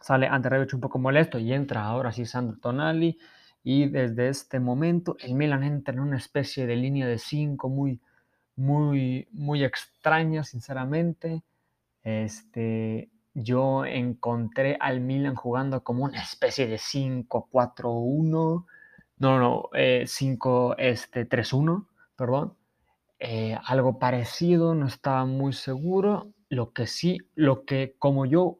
Sale 0.00 0.26
ante 0.26 0.48
Revich 0.48 0.74
un 0.74 0.80
poco 0.80 0.98
molesto 0.98 1.38
y 1.38 1.52
entra 1.52 1.84
ahora 1.84 2.12
sí 2.12 2.24
Sandro 2.24 2.58
Tonali. 2.58 3.18
Y 3.64 3.88
desde 3.88 4.28
este 4.28 4.60
momento 4.60 5.16
el 5.20 5.34
Milan 5.34 5.62
entra 5.62 5.94
en 5.94 6.00
una 6.00 6.16
especie 6.16 6.66
de 6.66 6.76
línea 6.76 7.06
de 7.06 7.18
5 7.18 7.68
muy, 7.68 8.00
muy, 8.56 9.28
muy 9.32 9.64
extraña, 9.64 10.44
sinceramente. 10.44 11.42
Este, 12.02 13.10
yo 13.34 13.84
encontré 13.84 14.76
al 14.80 15.00
Milan 15.00 15.34
jugando 15.36 15.84
como 15.84 16.04
una 16.04 16.22
especie 16.22 16.66
de 16.66 16.76
5-4-1. 16.76 18.66
No, 19.18 19.38
no, 19.38 19.70
5-3-1. 19.72 20.74
Eh, 20.78 20.90
este, 20.90 21.26
perdón, 22.16 22.54
eh, 23.20 23.56
algo 23.64 23.98
parecido, 24.00 24.74
no 24.74 24.86
estaba 24.86 25.24
muy 25.24 25.52
seguro. 25.52 26.32
Lo 26.48 26.72
que 26.72 26.86
sí, 26.88 27.18
lo 27.36 27.64
que 27.64 27.94
como 27.98 28.26
yo 28.26 28.58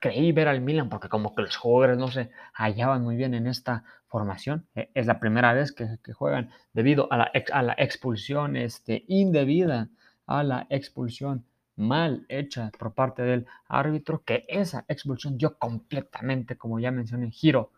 creí 0.00 0.32
ver 0.32 0.48
al 0.48 0.60
Milan, 0.60 0.88
porque 0.88 1.08
como 1.08 1.34
que 1.34 1.42
los 1.42 1.56
jugadores 1.56 1.98
no 1.98 2.08
se 2.08 2.30
hallaban 2.54 3.02
muy 3.02 3.16
bien 3.16 3.34
en 3.34 3.46
esta 3.46 3.84
formación, 4.08 4.66
eh, 4.74 4.90
es 4.94 5.06
la 5.06 5.20
primera 5.20 5.52
vez 5.52 5.72
que, 5.72 5.86
juegan 6.12 6.50
debido 6.72 7.06
a 7.12 7.16
la, 7.16 7.32
a 7.52 7.62
la 7.62 7.74
expulsión 7.78 8.56
este, 8.56 9.04
indebida, 9.06 9.88
a 10.26 10.42
la 10.42 10.66
expulsión 10.70 11.44
mal 11.76 12.26
hecha 12.28 12.70
por 12.78 12.94
parte 12.94 13.22
del 13.22 13.46
árbitro, 13.68 14.22
que 14.24 14.44
esa 14.48 14.84
expulsión 14.88 15.38
dio 15.38 15.58
completamente, 15.58 16.56
como 16.56 16.78
ya 16.80 16.90
mencioné, 16.90 17.30
giro 17.30 17.70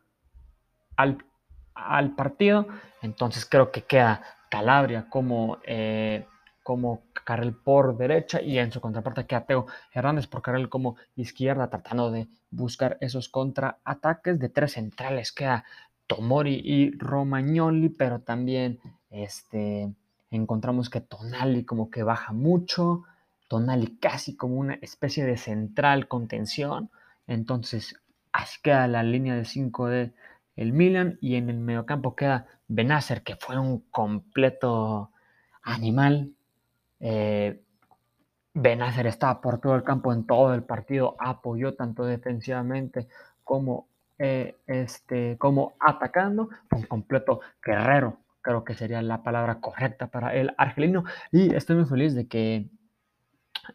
al, 0.97 1.19
al 1.75 2.15
partido. 2.15 2.67
Entonces 3.01 3.47
creo 3.47 3.71
que 3.71 3.83
queda 3.83 4.23
Calabria 4.51 5.07
como, 5.09 5.59
eh, 5.65 6.27
como 6.63 7.03
carril 7.25 7.55
por 7.55 7.97
derecha 7.97 8.41
y 8.41 8.59
en 8.59 8.73
su 8.73 8.81
contraparte 8.81 9.27
queda 9.27 9.47
Teo 9.47 9.67
Hernández 9.93 10.27
por 10.27 10.43
carril 10.43 10.69
como 10.69 10.97
izquierda 11.17 11.69
tratando 11.69 12.11
de 12.11 12.29
buscar 12.51 12.99
esos 13.01 13.29
contraataques 13.29 14.39
de 14.39 14.49
tres 14.49 14.73
centrales 14.73 15.33
queda 15.33 15.65
Tomori 16.07 16.61
y 16.65 16.97
Romagnoli 16.99 17.89
pero 17.89 18.21
también 18.21 18.81
este, 19.11 19.93
encontramos 20.31 20.91
que 20.91 21.01
Tonali 21.01 21.65
como 21.65 21.91
que 21.91 22.03
baja 22.03 22.33
mucho 22.33 23.05
Tonali 23.49 23.99
casi 23.99 24.37
como 24.37 24.57
una 24.57 24.75
especie 24.75 25.25
de 25.25 25.37
central 25.37 26.09
contención 26.09 26.91
entonces 27.27 28.01
así 28.33 28.61
queda 28.63 28.89
la 28.89 29.03
línea 29.03 29.35
de 29.37 29.45
5 29.45 29.87
de 29.87 30.13
el 30.57 30.73
Milan 30.73 31.19
y 31.21 31.37
en 31.37 31.49
el 31.51 31.59
mediocampo 31.59 32.15
queda 32.15 32.47
Benacer, 32.69 33.23
que 33.23 33.37
fue 33.37 33.59
un 33.59 33.81
completo 33.91 35.11
animal. 35.63 36.33
Eh, 37.03 37.61
Benacer 38.55 39.07
estaba 39.07 39.41
por 39.43 39.61
todo 39.61 39.75
el 39.75 39.83
campo 39.83 40.13
en 40.13 40.27
todo 40.27 40.55
el 40.55 40.63
partido, 40.63 41.17
apoyó 41.19 41.75
tanto 41.75 42.05
defensivamente 42.05 43.09
como 43.45 43.89
eh, 44.25 44.57
este, 44.69 45.37
como 45.37 45.75
atacando, 45.81 46.49
un 46.71 46.83
completo 46.85 47.41
guerrero, 47.61 48.19
creo 48.41 48.63
que 48.63 48.75
sería 48.75 49.03
la 49.03 49.25
palabra 49.25 49.61
correcta 49.61 50.07
para 50.09 50.35
el 50.35 50.55
argelino. 50.59 51.05
Y 51.33 51.53
estoy 51.55 51.75
muy 51.75 51.87
feliz 51.87 52.15
de 52.15 52.29
que, 52.29 52.69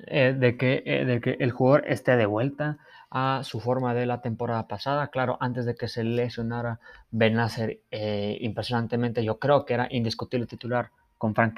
eh, 0.07 0.34
de 0.39 0.55
que, 0.57 0.84
eh, 0.86 1.03
de 1.03 1.19
que 1.19 1.38
el 1.39 1.51
jugador 1.51 1.84
esté 1.88 2.15
de 2.15 2.25
vuelta 2.25 2.77
a 3.10 3.41
su 3.43 3.60
forma 3.60 3.93
de 3.93 4.05
la 4.05 4.22
temporada 4.22 4.67
pasada. 4.69 5.07
Claro, 5.10 5.38
antes 5.41 5.65
de 5.65 5.75
que 5.75 5.89
se 5.89 6.05
lesionara 6.05 6.79
Benacer 7.12 7.81
impresionantemente, 7.91 9.25
yo 9.25 9.39
creo 9.39 9.65
que 9.65 9.74
era 9.74 9.88
indiscutible 9.91 10.46
titular 10.46 10.91
con 11.17 11.36
Frank 11.36 11.55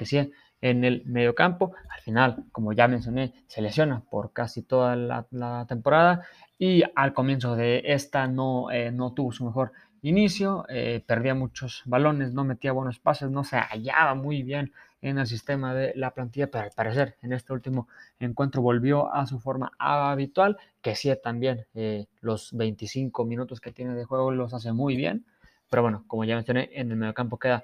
en 0.62 0.84
el 0.84 1.04
mediocampo. 1.06 1.74
Al 1.90 2.02
final, 2.02 2.46
como 2.52 2.74
ya 2.74 2.88
mencioné, 2.88 3.34
se 3.48 3.62
lesiona 3.62 4.02
por 4.10 4.34
casi 4.34 4.64
toda 4.64 4.96
la, 4.96 5.66
temporada 5.68 6.24
y 6.58 6.84
al 6.96 7.14
comienzo 7.14 7.56
de 7.56 7.82
esta 7.86 8.28
no, 8.28 8.72
eh, 8.72 8.92
no 8.92 9.14
tuvo 9.14 9.32
su 9.32 9.46
mejor 9.46 9.72
inicio, 10.02 10.66
eh, 10.70 11.04
perdía 11.06 11.36
muchos 11.36 11.84
balones, 11.86 12.34
no 12.34 12.44
metía 12.44 12.72
buenos 12.72 13.00
pases, 13.00 13.30
no 13.30 13.44
se 13.44 13.58
hallaba 13.58 14.16
muy 14.16 14.44
bien 14.44 14.72
en 15.02 15.18
el 15.18 15.28
sistema 15.28 15.74
de 15.74 15.94
la 15.96 16.12
plantilla, 16.12 16.48
pero 16.48 16.66
al 16.66 16.72
parecer 16.72 17.16
en 17.22 17.34
este 17.34 17.54
último 17.54 17.88
encuentro 18.20 18.62
volvió 18.62 19.14
a 19.14 19.26
su 19.26 19.40
forma 19.40 19.72
habitual, 19.78 20.58
que 20.82 20.96
sí 20.96 21.12
también 21.22 21.66
eh, 21.74 22.08
los 22.22 22.52
25 22.54 23.26
minutos 23.26 23.62
que 23.62 23.72
tiene 23.72 23.96
de 23.96 24.06
juego 24.06 24.32
los 24.32 24.54
hace 24.54 24.74
muy 24.74 24.96
bien, 24.96 25.26
pero 25.70 25.84
bueno, 25.84 26.04
como 26.08 26.24
ya 26.26 26.36
mencioné, 26.36 26.70
en 26.74 26.92
el 26.92 26.98
mediocampo 26.98 27.38
queda 27.38 27.64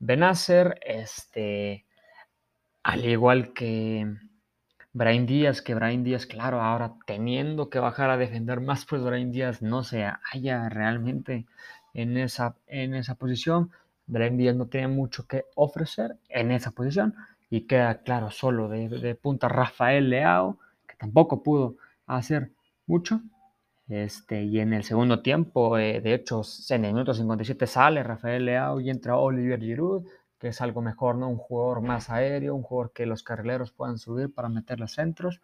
Benacer, 0.00 0.78
este, 0.86 1.84
al 2.88 3.04
igual 3.04 3.52
que 3.52 4.16
Brian 4.94 5.26
Díaz, 5.26 5.60
que 5.60 5.74
Brian 5.74 6.04
Díaz, 6.04 6.24
claro, 6.24 6.62
ahora 6.62 6.94
teniendo 7.04 7.68
que 7.68 7.78
bajar 7.78 8.08
a 8.08 8.16
defender 8.16 8.62
más, 8.62 8.86
pues 8.86 9.02
Brian 9.02 9.30
Díaz 9.30 9.60
no 9.60 9.84
se 9.84 10.04
halla 10.32 10.70
realmente 10.70 11.44
en 11.92 12.16
esa, 12.16 12.56
en 12.66 12.94
esa 12.94 13.14
posición. 13.16 13.70
Brian 14.06 14.38
Díaz 14.38 14.56
no 14.56 14.68
tiene 14.68 14.88
mucho 14.88 15.26
que 15.26 15.44
ofrecer 15.54 16.16
en 16.30 16.50
esa 16.50 16.70
posición 16.70 17.14
y 17.50 17.66
queda 17.66 18.00
claro 18.04 18.30
solo 18.30 18.70
de, 18.70 19.14
punta 19.16 19.48
Rafael 19.48 20.08
Leao, 20.08 20.58
que 20.86 20.96
tampoco 20.96 21.42
pudo 21.42 21.76
hacer 22.06 22.52
mucho. 22.86 23.20
Este, 23.86 24.44
y 24.44 24.60
en 24.60 24.72
el 24.72 24.84
segundo 24.84 25.20
tiempo, 25.20 25.76
eh, 25.76 26.00
de 26.00 26.14
hecho, 26.14 26.40
en 26.70 26.86
el 26.86 26.94
minuto 26.94 27.12
57 27.12 27.66
sale 27.66 28.02
Rafael 28.02 28.46
Leao 28.46 28.80
y 28.80 28.88
entra 28.88 29.18
Olivier 29.18 29.60
Giroud, 29.60 30.06
que 30.38 30.48
es 30.48 30.60
algo 30.60 30.82
mejor, 30.82 31.16
¿no? 31.16 31.28
Un 31.28 31.36
jugador 31.38 31.82
más 31.82 32.10
aéreo, 32.10 32.54
un 32.54 32.62
jugador 32.62 32.92
que 32.92 33.06
los 33.06 33.22
carrileros 33.22 33.72
puedan 33.72 33.98
subir 33.98 34.32
para 34.32 34.48
meter 34.48 34.80
los 34.80 34.92
centros, 34.92 35.40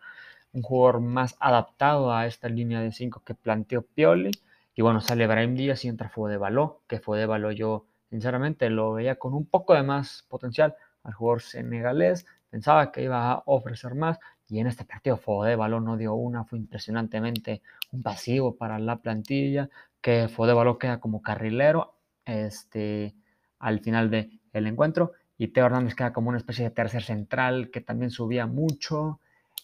un 0.52 0.62
jugador 0.62 1.00
más 1.00 1.36
adaptado 1.40 2.12
a 2.12 2.26
esta 2.26 2.48
línea 2.48 2.80
de 2.80 2.92
5 2.92 3.22
que 3.24 3.34
planteó 3.34 3.82
Pioli. 3.82 4.30
Y 4.74 4.82
bueno, 4.82 5.00
sale 5.00 5.26
Brahim 5.26 5.54
Díaz 5.54 5.84
y 5.84 5.88
entra 5.88 6.12
Baló, 6.38 6.82
que 6.88 7.00
Baló 7.26 7.52
yo 7.52 7.86
sinceramente 8.10 8.70
lo 8.70 8.92
veía 8.92 9.16
con 9.16 9.34
un 9.34 9.46
poco 9.46 9.74
de 9.74 9.82
más 9.82 10.24
potencial 10.28 10.74
al 11.02 11.12
jugador 11.14 11.42
senegalés, 11.42 12.26
pensaba 12.50 12.92
que 12.92 13.02
iba 13.02 13.32
a 13.32 13.42
ofrecer 13.46 13.94
más 13.94 14.18
y 14.48 14.60
en 14.60 14.66
este 14.66 14.84
partido 14.84 15.20
Baló 15.26 15.80
no 15.80 15.96
dio 15.96 16.14
una, 16.14 16.44
fue 16.44 16.58
impresionantemente 16.58 17.62
un 17.92 18.02
pasivo 18.02 18.56
para 18.56 18.78
la 18.78 18.96
plantilla, 18.96 19.68
que 20.00 20.28
Baló 20.36 20.78
queda 20.78 21.00
como 21.00 21.22
carrilero 21.22 21.94
este, 22.24 23.14
al 23.58 23.80
final 23.80 24.10
de 24.10 24.30
el 24.58 24.66
encuentro. 24.66 25.12
Y 25.36 25.48
Teo 25.48 25.66
Hernández 25.66 25.94
queda 25.94 26.12
como 26.12 26.28
una 26.28 26.38
especie 26.38 26.64
de 26.64 26.70
tercer 26.70 27.02
central 27.02 27.70
que 27.70 27.80
también 27.80 28.10
subía 28.10 28.46
mucho. 28.46 29.20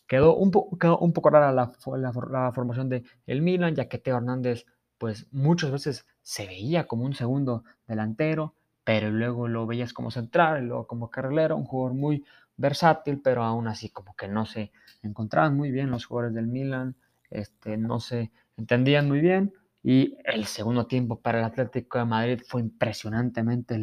Quedó 0.07 0.37
un, 0.37 0.51
un 0.55 1.13
poco 1.13 1.31
rara 1.31 1.53
la, 1.53 1.73
la, 1.97 2.53
formación 2.53 2.89
de 2.89 3.05
el 3.27 3.43
Milan, 3.43 3.75
ya 3.77 3.89
que 3.89 3.99
Teo 3.99 4.17
Hernández, 4.17 4.67
pues 4.99 5.27
muchas 5.31 5.71
veces 5.71 6.07
se 6.23 6.47
veía 6.47 6.87
como 6.87 7.05
un 7.05 7.15
segundo 7.15 7.65
delantero, 7.87 8.55
pero 8.85 9.11
luego 9.11 9.47
lo 9.47 9.67
veías 9.67 9.93
como 9.93 10.11
central, 10.11 10.63
y 10.63 10.67
luego 10.67 10.87
como 10.87 11.11
carrilero, 11.11 11.57
un 11.57 11.65
jugador 11.65 11.97
muy 11.97 12.25
versátil, 12.57 13.21
pero 13.23 13.45
aún 13.45 13.69
así 13.69 13.89
como 13.89 14.15
que 14.17 14.29
no 14.29 14.47
se 14.47 14.73
encontraban 15.03 15.57
muy 15.57 15.71
bien 15.71 15.91
los 15.91 16.05
jugadores 16.05 16.35
del 16.35 16.47
Milan, 16.47 16.97
este, 17.31 17.77
no 17.77 18.01
se 18.01 18.33
entendían 18.57 19.09
muy 19.09 19.21
bien. 19.21 19.53
Y 19.83 20.19
el 20.25 20.45
segundo 20.45 20.87
tiempo 20.87 21.21
para 21.21 21.39
el 21.39 21.45
Atlético 21.45 21.99
de 21.99 22.05
Madrid 22.05 22.43
fue 22.47 22.61
impresionantemente 22.61 23.79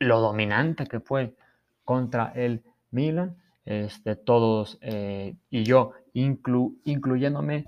lo 0.00 0.20
dominante 0.20 0.86
que 0.86 0.98
fue 0.98 1.36
contra 1.84 2.32
el 2.34 2.64
Milan. 2.90 3.36
Este, 3.64 4.16
todos 4.16 4.78
eh, 4.80 5.36
y 5.50 5.62
yo 5.62 5.92
incluyéndome, 6.14 7.66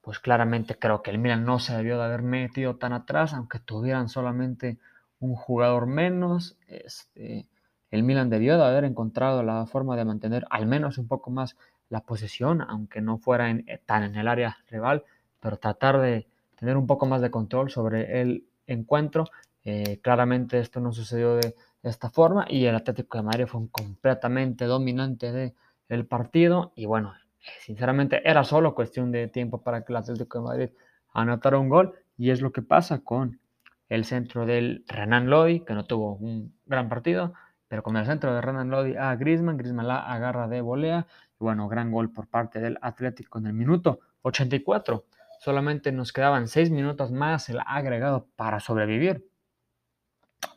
pues 0.00 0.18
claramente 0.18 0.78
creo 0.78 1.02
que 1.02 1.10
el 1.10 1.18
Milan 1.18 1.44
no 1.44 1.58
se 1.58 1.76
debió 1.76 1.98
de 1.98 2.04
haber 2.04 2.22
metido 2.22 2.76
tan 2.76 2.94
atrás, 2.94 3.34
aunque 3.34 3.58
tuvieran 3.58 4.08
solamente 4.08 4.78
un 5.20 5.34
jugador 5.34 5.86
menos. 5.86 6.56
Este, 6.68 7.46
el 7.90 8.02
Milan 8.02 8.30
debió 8.30 8.56
de 8.56 8.64
haber 8.64 8.84
encontrado 8.84 9.42
la 9.42 9.66
forma 9.66 9.96
de 9.96 10.04
mantener 10.04 10.46
al 10.48 10.66
menos 10.66 10.96
un 10.96 11.08
poco 11.08 11.30
más 11.30 11.56
la 11.90 12.00
posesión, 12.00 12.62
aunque 12.62 13.02
no 13.02 13.18
fuera 13.18 13.50
eh, 13.50 13.80
tan 13.84 14.04
en 14.04 14.16
el 14.16 14.28
área 14.28 14.56
rival, 14.70 15.04
pero 15.40 15.58
tratar 15.58 16.00
de 16.00 16.26
tener 16.58 16.76
un 16.76 16.86
poco 16.86 17.04
más 17.04 17.20
de 17.20 17.30
control 17.30 17.70
sobre 17.70 18.22
el 18.22 18.46
encuentro. 18.66 19.24
Eh, 19.64 19.98
claramente 20.02 20.58
esto 20.58 20.80
no 20.80 20.92
sucedió 20.92 21.36
de, 21.36 21.54
de 21.82 21.90
esta 21.90 22.10
forma 22.10 22.46
y 22.48 22.64
el 22.66 22.74
Atlético 22.74 23.18
de 23.18 23.24
Madrid 23.24 23.46
fue 23.46 23.60
un 23.60 23.68
completamente 23.68 24.66
dominante 24.66 25.32
del 25.32 25.54
el 25.88 26.06
partido 26.06 26.72
y 26.74 26.86
bueno, 26.86 27.12
sinceramente 27.60 28.26
era 28.28 28.44
solo 28.44 28.74
cuestión 28.74 29.12
de 29.12 29.28
tiempo 29.28 29.62
para 29.62 29.84
que 29.84 29.92
el 29.92 29.98
Atlético 29.98 30.38
de 30.38 30.44
Madrid 30.44 30.70
anotara 31.12 31.58
un 31.58 31.68
gol 31.68 31.94
y 32.16 32.30
es 32.30 32.40
lo 32.40 32.52
que 32.52 32.62
pasa 32.62 33.00
con 33.00 33.40
el 33.88 34.06
centro 34.06 34.46
del 34.46 34.84
Renan 34.88 35.28
Lodi, 35.28 35.60
que 35.60 35.74
no 35.74 35.84
tuvo 35.84 36.14
un 36.14 36.54
gran 36.64 36.88
partido, 36.88 37.34
pero 37.68 37.82
con 37.82 37.96
el 37.96 38.06
centro 38.06 38.34
de 38.34 38.40
Renan 38.40 38.70
Lodi 38.70 38.96
a 38.96 39.14
Griezmann, 39.16 39.58
Griezmann 39.58 39.88
la 39.88 39.98
agarra 39.98 40.48
de 40.48 40.62
volea 40.62 41.06
y 41.38 41.44
bueno, 41.44 41.68
gran 41.68 41.90
gol 41.90 42.10
por 42.10 42.26
parte 42.26 42.58
del 42.58 42.78
Atlético 42.80 43.38
en 43.38 43.48
el 43.48 43.52
minuto 43.52 44.00
84. 44.22 45.04
Solamente 45.40 45.92
nos 45.92 46.12
quedaban 46.12 46.48
seis 46.48 46.70
minutos 46.70 47.10
más 47.12 47.50
el 47.50 47.58
agregado 47.66 48.28
para 48.36 48.60
sobrevivir, 48.60 49.28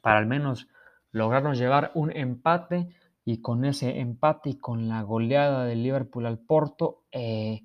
para 0.02 0.20
al 0.20 0.28
menos 0.28 0.70
lograron 1.16 1.56
llevar 1.56 1.92
un 1.94 2.12
empate 2.12 2.90
y 3.24 3.42
con 3.42 3.64
ese 3.64 4.02
empate 4.02 4.50
y 4.50 4.58
con 4.58 4.90
la 4.90 5.02
goleada 5.02 5.64
del 5.64 5.82
Liverpool 5.82 6.26
al 6.26 6.40
Porto, 6.40 7.04
eh, 7.10 7.64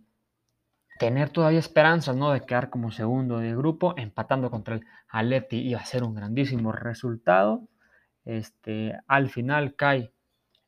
tener 1.00 1.30
todavía 1.30 1.58
esperanzas 1.58 2.14
¿no? 2.14 2.30
de 2.30 2.42
quedar 2.42 2.70
como 2.70 2.92
segundo 2.92 3.38
de 3.38 3.56
grupo, 3.56 3.94
empatando 3.96 4.52
contra 4.52 4.76
el 4.76 4.82
Atleti 5.08 5.56
iba 5.56 5.80
a 5.80 5.84
ser 5.84 6.04
un 6.04 6.14
grandísimo 6.14 6.70
resultado. 6.70 7.66
Este, 8.24 8.96
al 9.08 9.30
final 9.30 9.74
cae 9.74 10.12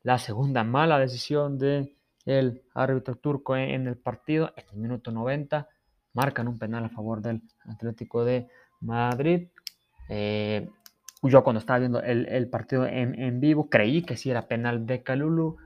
la 0.01 0.17
segunda 0.17 0.65
mala 0.65 0.99
decisión 0.99 1.57
del 1.57 1.95
el 2.25 2.63
árbitro 2.75 3.15
turco 3.15 3.55
en 3.55 3.87
el 3.87 3.95
partido, 3.95 4.51
en 4.57 4.65
el 4.73 4.77
minuto 4.77 5.09
90, 5.09 5.69
marcan 6.11 6.49
un 6.49 6.59
penal 6.59 6.83
a 6.83 6.89
favor 6.89 7.21
del 7.21 7.43
Atlético 7.65 8.25
de 8.25 8.49
Madrid. 8.81 9.47
Eh, 10.09 10.69
yo 11.29 11.43
cuando 11.43 11.59
estaba 11.59 11.79
viendo 11.79 12.01
el, 12.01 12.49
partido 12.49 12.85
en, 12.85 13.39
vivo 13.39 13.69
creí 13.69 14.03
que 14.03 14.17
sí 14.17 14.29
era 14.29 14.47
penal 14.47 14.85
de 14.85 15.03
Calulu. 15.03 15.57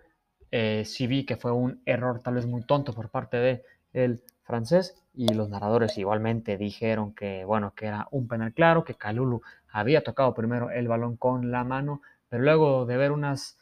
Eh, 0.52 0.84
sí 0.86 1.08
vi 1.08 1.26
que 1.26 1.36
fue 1.36 1.52
un 1.52 1.82
error 1.86 2.22
tal 2.22 2.36
vez 2.36 2.46
muy 2.46 2.62
tonto 2.64 2.94
por 2.94 3.10
parte 3.10 3.38
de 3.38 3.64
el 3.92 4.22
francés 4.44 4.96
y 5.14 5.34
los 5.34 5.50
narradores 5.50 5.98
igualmente 5.98 6.58
dijeron 6.58 7.14
que 7.14 7.44
bueno 7.44 7.74
que 7.76 7.88
era 7.88 8.08
un 8.12 8.30
penal 8.30 8.54
claro 8.54 8.86
que 8.86 8.96
Calulu 8.96 9.42
había 9.70 10.04
tocado 10.04 10.34
primero 10.34 10.72
el 10.72 10.88
balón 10.88 11.18
con 11.18 11.52
la 11.52 11.66
mano 11.66 12.02
pero 12.30 12.44
luego 12.44 12.86
de 12.86 12.96
ver 12.96 13.12
unas 13.12 13.58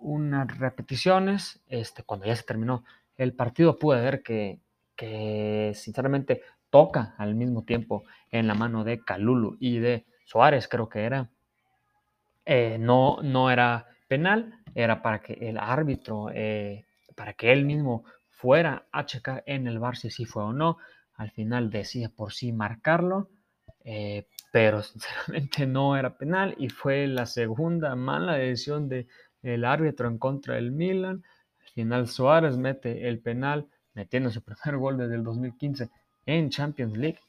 unas 0.00 0.58
repeticiones 0.58 1.60
este 1.68 2.02
cuando 2.02 2.24
ya 2.24 2.34
se 2.34 2.44
terminó 2.44 2.82
el 3.16 3.34
partido 3.34 3.78
pude 3.78 4.00
ver 4.00 4.22
que, 4.22 4.60
que 4.96 5.72
sinceramente 5.74 6.40
toca 6.70 7.14
al 7.18 7.34
mismo 7.34 7.64
tiempo 7.64 8.04
en 8.30 8.46
la 8.46 8.54
mano 8.54 8.84
de 8.84 9.00
Calulu 9.04 9.58
y 9.60 9.80
de 9.80 10.06
Suárez 10.24 10.68
creo 10.68 10.88
que 10.88 11.04
era, 11.04 11.30
eh, 12.44 12.76
no, 12.78 13.18
no 13.22 13.50
era 13.50 13.86
penal, 14.08 14.54
era 14.74 15.02
para 15.02 15.20
que 15.20 15.34
el 15.34 15.58
árbitro, 15.58 16.30
eh, 16.32 16.84
para 17.14 17.34
que 17.34 17.52
él 17.52 17.64
mismo 17.64 18.04
fuera 18.30 18.86
a 18.90 19.06
checar 19.06 19.42
en 19.46 19.66
el 19.68 19.78
bar 19.78 19.96
si 19.96 20.10
sí 20.10 20.24
fue 20.24 20.42
o 20.42 20.52
no. 20.52 20.78
Al 21.14 21.30
final 21.30 21.70
decía 21.70 22.08
por 22.08 22.32
sí 22.32 22.52
marcarlo, 22.52 23.28
eh, 23.84 24.26
pero 24.50 24.82
sinceramente 24.82 25.66
no 25.66 25.96
era 25.96 26.16
penal 26.16 26.54
y 26.58 26.68
fue 26.68 27.06
la 27.06 27.26
segunda 27.26 27.94
mala 27.94 28.34
decisión 28.34 28.88
del 28.88 29.64
árbitro 29.64 30.08
en 30.08 30.18
contra 30.18 30.54
del 30.56 30.72
Milan. 30.72 31.22
Al 31.60 31.68
final 31.68 32.08
Suárez 32.08 32.56
mete 32.56 33.08
el 33.08 33.20
penal, 33.20 33.68
metiendo 33.94 34.30
su 34.30 34.42
primer 34.44 34.78
gol 34.78 34.98
desde 34.98 35.14
el 35.14 35.22
2015 35.22 35.90
en 36.26 36.50
Champions 36.50 36.96
League. 36.96 37.20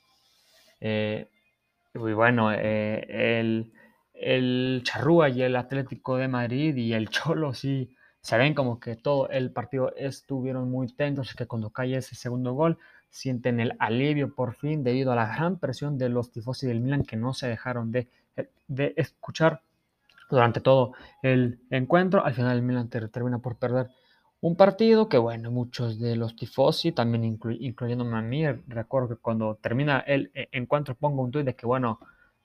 Y 1.95 1.99
bueno, 1.99 2.51
eh, 2.51 3.39
el, 3.39 3.71
el 4.13 4.81
Charrúa 4.83 5.29
y 5.29 5.43
el 5.43 5.55
Atlético 5.55 6.17
de 6.17 6.27
Madrid 6.27 6.75
y 6.75 6.93
el 6.93 7.09
Cholo 7.09 7.53
sí 7.53 7.95
se 8.21 8.37
ven 8.37 8.53
como 8.53 8.79
que 8.79 8.95
todo 8.95 9.29
el 9.29 9.51
partido 9.51 9.93
estuvieron 9.95 10.71
muy 10.71 10.87
tensos, 10.87 11.35
que 11.35 11.45
cuando 11.45 11.69
cae 11.69 11.97
ese 11.97 12.15
segundo 12.15 12.53
gol 12.53 12.77
sienten 13.09 13.59
el 13.59 13.75
alivio 13.79 14.33
por 14.33 14.55
fin 14.55 14.83
debido 14.83 15.11
a 15.11 15.15
la 15.15 15.35
gran 15.35 15.59
presión 15.59 15.97
de 15.97 16.09
los 16.09 16.31
tifosi 16.31 16.65
del 16.65 16.79
Milan 16.79 17.03
que 17.03 17.15
no 17.15 17.33
se 17.33 17.47
dejaron 17.47 17.91
de, 17.91 18.07
de 18.67 18.93
escuchar 18.97 19.61
durante 20.31 20.61
todo 20.61 20.93
el 21.21 21.59
encuentro. 21.69 22.25
Al 22.25 22.33
final 22.33 22.55
el 22.55 22.63
Milan 22.63 22.89
termina 22.89 23.37
por 23.37 23.57
perder 23.57 23.89
un 24.43 24.57
partido 24.57 25.07
que, 25.07 25.17
bueno, 25.17 25.51
muchos 25.51 26.01
de 26.01 26.17
los 26.17 26.35
tifosi, 26.35 26.91
también 26.91 27.23
incluyéndome 27.23 28.17
a 28.17 28.21
mí, 28.21 28.45
recuerdo 28.67 29.07
que 29.07 29.15
cuando 29.15 29.55
termina 29.55 30.01
el 30.01 30.31
eh, 30.33 30.49
encuentro 30.51 30.95
pongo 30.95 31.23
un 31.23 31.31
tuit 31.31 31.45
de 31.45 31.55
que, 31.55 31.65
bueno, 31.65 32.01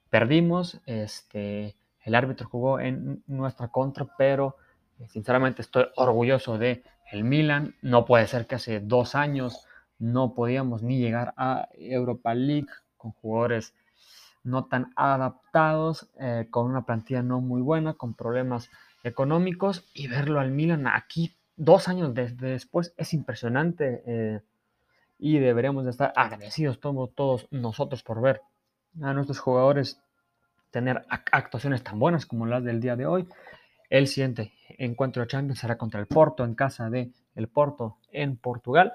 perdimos, 0.09 0.79
este, 0.85 1.75
el 2.05 2.15
árbitro 2.15 2.47
jugó 2.47 2.79
en 2.79 3.21
nuestra 3.27 3.67
contra, 3.67 4.07
pero 4.17 4.55
eh, 4.97 5.09
sinceramente 5.09 5.61
estoy 5.61 5.87
orgulloso 5.97 6.57
de 6.57 6.83
el 7.11 7.25
Milan. 7.25 7.75
No 7.81 8.05
puede 8.05 8.27
ser 8.27 8.47
que 8.47 8.55
hace 8.55 8.79
dos 8.79 9.13
años 9.13 9.65
no 9.97 10.33
podíamos 10.33 10.81
ni 10.81 10.99
llegar 10.99 11.33
a 11.35 11.67
Europa 11.73 12.33
League 12.33 12.69
con 12.95 13.11
jugadores 13.11 13.73
no 14.45 14.67
tan 14.67 14.93
adaptados, 14.95 16.09
eh, 16.17 16.47
con 16.49 16.65
una 16.67 16.85
plantilla 16.85 17.23
no 17.23 17.41
muy 17.41 17.61
buena, 17.61 17.95
con 17.95 18.13
problemas 18.13 18.69
económicos 19.03 19.91
y 19.93 20.07
verlo 20.07 20.39
al 20.39 20.51
Milan 20.51 20.87
aquí 20.87 21.35
dos 21.59 21.89
años 21.89 22.13
después 22.13 22.93
es 22.95 23.13
impresionante 23.13 24.01
eh, 24.07 24.39
y 25.19 25.39
deberíamos 25.39 25.83
de 25.83 25.91
estar 25.91 26.13
agradecidos 26.15 26.79
todos, 26.79 27.13
todos 27.13 27.47
nosotros 27.51 28.01
por 28.01 28.21
ver 28.21 28.41
a 29.01 29.13
nuestros 29.13 29.39
jugadores 29.39 30.01
tener 30.71 31.05
actuaciones 31.09 31.83
tan 31.83 31.99
buenas 31.99 32.25
como 32.25 32.45
las 32.45 32.63
del 32.63 32.79
día 32.79 32.95
de 32.95 33.05
hoy. 33.05 33.27
El 33.89 34.07
siguiente 34.07 34.53
encuentro 34.77 35.21
de 35.21 35.27
Champions 35.27 35.59
será 35.59 35.77
contra 35.77 35.99
el 35.99 36.07
Porto 36.07 36.45
en 36.45 36.55
casa 36.55 36.89
de 36.89 37.11
el 37.35 37.49
Porto 37.49 37.97
en 38.11 38.37
Portugal. 38.37 38.93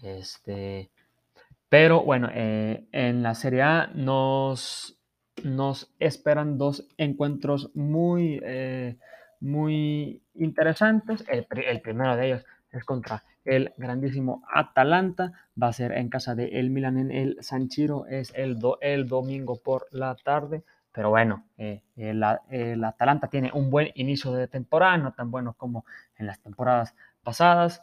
Este, 0.00 0.90
pero 1.68 2.02
bueno, 2.02 2.30
eh, 2.32 2.86
en 2.92 3.22
la 3.22 3.34
Serie 3.34 3.62
A 3.62 3.88
nos, 3.88 4.98
nos 5.44 5.92
esperan 5.98 6.56
dos 6.56 6.86
encuentros 6.96 7.70
muy, 7.74 8.40
eh, 8.42 8.96
muy 9.40 10.22
interesantes. 10.34 11.24
El, 11.28 11.46
primero 11.80 12.16
de 12.16 12.26
ellos 12.26 12.46
es 12.70 12.84
contra 12.84 13.24
el 13.44 13.72
grandísimo 13.76 14.42
Atalanta. 14.52 15.32
Va 15.60 15.68
a 15.68 15.72
ser 15.72 15.92
en 15.92 16.08
casa 16.08 16.34
de 16.34 16.58
el 16.58 16.70
Milan 16.70 16.98
en 16.98 17.10
el 17.10 17.36
San 17.40 17.68
Chiro. 17.68 18.06
Es 18.06 18.32
el, 18.34 18.58
el 18.80 19.08
domingo 19.08 19.56
por 19.56 19.86
la 19.90 20.14
tarde. 20.16 20.62
Pero 20.92 21.10
bueno, 21.10 21.46
eh, 21.56 21.82
el, 21.96 22.84
Atalanta 22.84 23.28
tiene 23.28 23.50
un 23.52 23.70
buen 23.70 23.90
inicio 23.94 24.32
de 24.32 24.48
temporada, 24.48 24.96
no 24.96 25.12
tan 25.12 25.30
bueno 25.30 25.54
como 25.54 25.84
en 26.16 26.26
las 26.26 26.40
temporadas 26.40 26.94
pasadas 27.22 27.82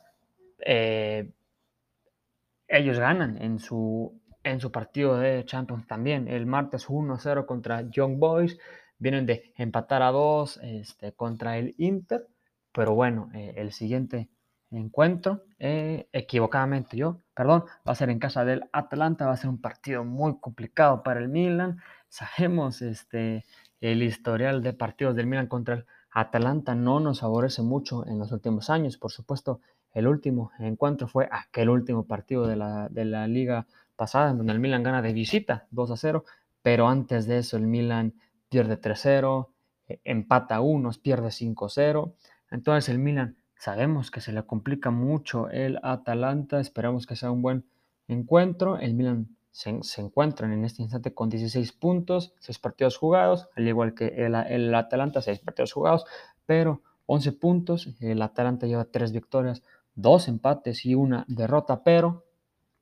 ellos 2.67 2.99
ganan 2.99 3.41
en 3.41 3.59
su, 3.59 4.19
en 4.43 4.59
su 4.59 4.71
partido 4.71 5.17
de 5.17 5.45
Champions 5.45 5.87
también. 5.87 6.27
El 6.27 6.45
martes 6.45 6.87
1-0 6.87 7.45
contra 7.45 7.81
Young 7.89 8.17
Boys. 8.17 8.57
Vienen 9.05 9.27
de 9.27 9.53
empatar 9.55 10.01
a 10.01 10.09
2 10.09 10.61
este, 10.63 11.11
contra 11.11 11.59
el 11.59 11.75
Inter. 11.77 12.27
Pero 12.71 12.95
bueno, 12.95 13.29
eh, 13.35 13.53
el 13.57 13.71
siguiente 13.71 14.29
encuentro, 14.71 15.43
eh, 15.59 16.07
equivocadamente 16.11 16.97
yo, 16.97 17.21
perdón, 17.35 17.65
va 17.87 17.91
a 17.91 17.95
ser 17.95 18.09
en 18.09 18.17
casa 18.17 18.45
del 18.45 18.63
Atlanta. 18.71 19.27
Va 19.27 19.33
a 19.33 19.37
ser 19.37 19.51
un 19.51 19.61
partido 19.61 20.03
muy 20.03 20.39
complicado 20.39 21.03
para 21.03 21.19
el 21.19 21.29
Milan. 21.29 21.77
Sabemos 22.09 22.81
este, 22.81 23.45
el 23.79 24.01
historial 24.01 24.63
de 24.63 24.73
partidos 24.73 25.15
del 25.15 25.27
Milan 25.27 25.45
contra 25.45 25.75
el 25.75 25.85
Atalanta 26.09 26.73
no 26.73 26.99
nos 26.99 27.19
favorece 27.19 27.61
mucho 27.61 28.07
en 28.07 28.17
los 28.17 28.31
últimos 28.31 28.71
años. 28.71 28.97
Por 28.97 29.11
supuesto, 29.11 29.59
el 29.93 30.07
último 30.07 30.49
encuentro 30.57 31.07
fue 31.07 31.29
aquel 31.29 31.69
último 31.69 32.07
partido 32.07 32.47
de 32.47 32.55
la, 32.55 33.27
liga 33.27 33.67
pasada, 33.95 34.31
en 34.31 34.39
donde 34.39 34.53
el 34.53 34.59
Milan 34.59 34.81
gana 34.81 35.03
de 35.03 35.13
visita 35.13 35.67
2 35.69 35.91
a 35.91 35.95
0, 35.95 36.25
pero 36.63 36.87
antes 36.87 37.27
de 37.27 37.37
eso 37.37 37.55
el 37.55 37.67
Milan 37.67 38.15
pierde 38.55 38.79
3-0, 38.79 39.49
e, 39.89 39.99
empata 40.05 40.61
1, 40.61 40.89
pierde 41.03 41.27
5-0. 41.27 42.13
Entonces 42.51 42.87
el 42.87 42.99
Milan 42.99 43.35
sabemos 43.57 44.11
que 44.11 44.21
se 44.21 44.31
le 44.31 44.43
complica 44.43 44.91
mucho 44.91 45.49
el 45.49 45.77
Atalanta, 45.83 46.61
esperamos 46.61 47.05
que 47.05 47.17
sea 47.17 47.31
un 47.31 47.41
buen 47.41 47.65
encuentro. 48.07 48.77
El 48.77 48.93
Milan 48.93 49.35
se, 49.51 49.77
se 49.83 49.99
encuentra 49.99 50.47
en 50.47 50.63
este 50.63 50.83
instante 50.83 51.13
con 51.13 51.29
16 51.29 51.73
puntos, 51.73 52.33
6 52.39 52.59
partidos 52.59 52.95
jugados, 52.95 53.49
al 53.57 53.67
igual 53.67 53.93
que 53.93 54.07
el, 54.07 54.35
el 54.35 54.73
Atalanta, 54.73 55.21
6 55.21 55.39
partidos 55.39 55.73
jugados, 55.73 56.05
pero 56.45 56.81
11 57.07 57.33
puntos. 57.33 57.89
El 57.99 58.21
Atalanta 58.21 58.67
lleva 58.67 58.85
3 58.85 59.11
victorias, 59.11 59.63
dos 59.95 60.29
empates 60.29 60.85
y 60.85 60.95
una 60.95 61.25
derrota, 61.27 61.83
pero 61.83 62.23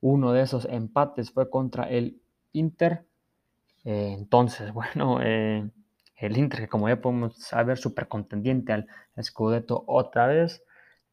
uno 0.02 0.34
de 0.34 0.44
esos 0.44 0.66
empates 0.66 1.32
fue 1.32 1.50
contra 1.50 1.90
el 1.90 2.22
Inter. 2.52 3.08
Eh, 3.84 4.14
entonces, 4.18 4.72
bueno, 4.74 5.20
eh, 5.22 5.70
el 6.18 6.38
Inter, 6.38 6.68
como 6.70 6.90
ya 6.90 7.02
podemos 7.02 7.36
saber, 7.38 7.78
súper 7.78 8.08
contendiente 8.08 8.74
al 8.74 8.88
Scudetto 9.22 9.84
otra 9.88 10.28
vez. 10.28 10.64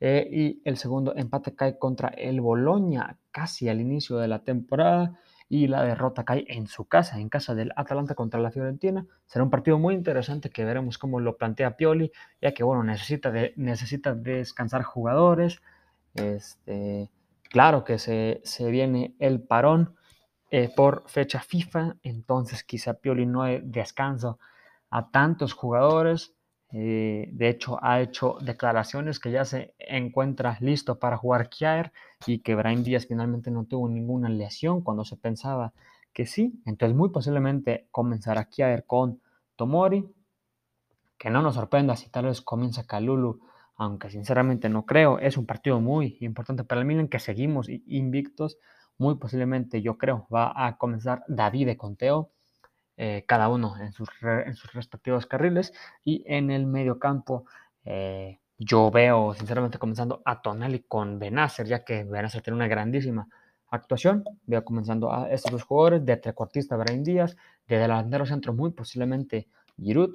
Eh, 0.00 0.28
y 0.33 0.62
el 0.64 0.78
segundo 0.78 1.14
empate 1.14 1.54
cae 1.54 1.78
contra 1.78 2.09
el 2.09 2.40
Boloña 2.40 3.18
casi 3.30 3.68
al 3.68 3.80
inicio 3.80 4.16
de 4.18 4.28
la 4.28 4.44
temporada. 4.44 5.18
Y 5.48 5.66
la 5.66 5.83
derrota 5.83 6.24
cae 6.24 6.44
en 6.46 6.68
su 6.68 6.87
casa, 6.87 7.18
en 7.18 7.28
casa 7.28 7.56
del 7.56 7.72
Atalanta 7.74 8.14
contra 8.14 8.38
la 8.38 8.52
Fiorentina. 8.52 9.06
Será 9.26 9.42
un 9.42 9.50
partido 9.50 9.80
muy 9.80 9.94
interesante 9.94 10.48
que 10.50 10.64
veremos 10.64 10.96
cómo 10.96 11.18
lo 11.18 11.37
plantea 11.37 11.76
Pioli, 11.76 12.12
ya 12.40 12.52
que 12.52 12.62
bueno, 12.62 12.85
necesita, 12.85 13.33
necesita 13.56 14.14
descansar 14.14 14.85
jugadores. 14.85 15.61
Este, 16.14 17.11
claro 17.50 17.85
que 17.85 17.98
se, 17.98 18.40
viene 18.70 19.14
el 19.18 19.40
parón 19.40 19.96
eh, 20.50 20.72
por 20.74 21.04
fecha 21.08 21.40
FIFA, 21.40 21.96
entonces 22.02 22.64
quizá 22.64 22.94
Pioli 22.94 23.26
no 23.26 23.42
hay 23.42 23.60
descanso 23.62 24.38
a 24.90 25.10
tantos 25.10 25.52
jugadores. 25.52 26.34
Eh, 26.72 27.28
de 27.32 27.48
hecho, 27.48 27.78
ha 27.82 28.00
hecho 28.00 28.38
declaraciones 28.40 29.18
que 29.18 29.30
ya 29.30 29.44
se 29.44 29.74
encuentra 29.78 30.56
listo 30.60 30.98
para 30.98 31.16
jugar 31.16 31.48
Kiaer 31.48 31.92
y 32.26 32.40
que 32.40 32.54
Brian 32.54 32.84
Díaz 32.84 33.06
finalmente 33.06 33.50
no 33.50 33.64
tuvo 33.64 33.88
ninguna 33.88 34.28
lesión 34.28 34.82
cuando 34.82 35.04
se 35.04 35.16
pensaba 35.16 35.72
que 36.12 36.26
sí. 36.26 36.60
Entonces, 36.66 36.96
muy 36.96 37.10
posiblemente 37.10 37.88
comenzará 37.90 38.44
Kiaer 38.44 38.84
con 38.86 39.20
Tomori. 39.56 40.12
Que 41.18 41.30
no 41.30 41.42
nos 41.42 41.54
sorprenda 41.54 41.96
si 41.96 42.08
tal 42.08 42.26
vez 42.26 42.40
comienza 42.40 42.86
Kalulu 42.86 43.40
aunque 43.80 44.10
sinceramente 44.10 44.68
no 44.68 44.84
creo. 44.84 45.18
Es 45.18 45.38
un 45.38 45.46
partido 45.46 45.80
muy 45.80 46.18
importante 46.20 46.64
para 46.64 46.82
el 46.82 46.86
Milan 46.86 47.08
que 47.08 47.18
seguimos 47.18 47.66
invictos. 47.86 48.58
Muy 49.00 49.14
posiblemente, 49.14 49.80
yo 49.80 49.96
creo, 49.96 50.26
va 50.28 50.52
a 50.54 50.76
comenzar 50.76 51.24
David 51.26 51.68
de 51.68 51.78
Conteo, 51.78 52.32
eh, 52.98 53.24
cada 53.26 53.48
uno 53.48 53.78
en 53.80 53.92
sus, 53.92 54.10
en 54.20 54.54
sus, 54.54 54.74
respectivos 54.74 55.24
carriles. 55.24 55.72
Y 56.04 56.22
en 56.26 56.50
el 56.50 56.66
medio 56.66 56.98
campo, 56.98 57.46
eh, 57.86 58.40
yo 58.58 58.90
veo 58.90 59.32
sinceramente 59.32 59.78
comenzando 59.78 60.20
a 60.26 60.42
Tonali 60.42 60.80
con 60.86 61.18
Benacer, 61.18 61.66
ya 61.66 61.82
que 61.82 62.04
Benacer 62.04 62.42
tiene 62.42 62.58
una 62.58 62.68
grandísima 62.68 63.26
actuación. 63.70 64.22
Veo 64.44 64.66
comenzando 64.66 65.10
a 65.10 65.30
estos 65.30 65.50
dos 65.52 65.62
jugadores, 65.62 66.04
de 66.04 66.18
trecuartista 66.18 66.76
Brian 66.76 67.02
Díaz, 67.02 67.38
de 67.68 67.78
delantero 67.78 68.26
centro 68.26 68.52
muy 68.52 68.72
posiblemente 68.72 69.48
Giroud. 69.78 70.14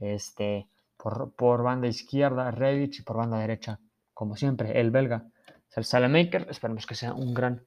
Este, 0.00 0.68
por, 0.98 1.62
banda 1.62 1.88
izquierda 1.88 2.50
Rebic 2.50 2.98
y 2.98 3.02
por 3.02 3.16
banda 3.16 3.38
derecha, 3.38 3.80
como 4.12 4.36
siempre, 4.36 4.78
el 4.78 4.90
belga 4.90 5.29
el 5.76 5.84
Salamaker. 5.84 6.46
Esperemos 6.50 6.86
que 6.86 6.94
sea 6.94 7.14
un 7.14 7.34
gran 7.34 7.64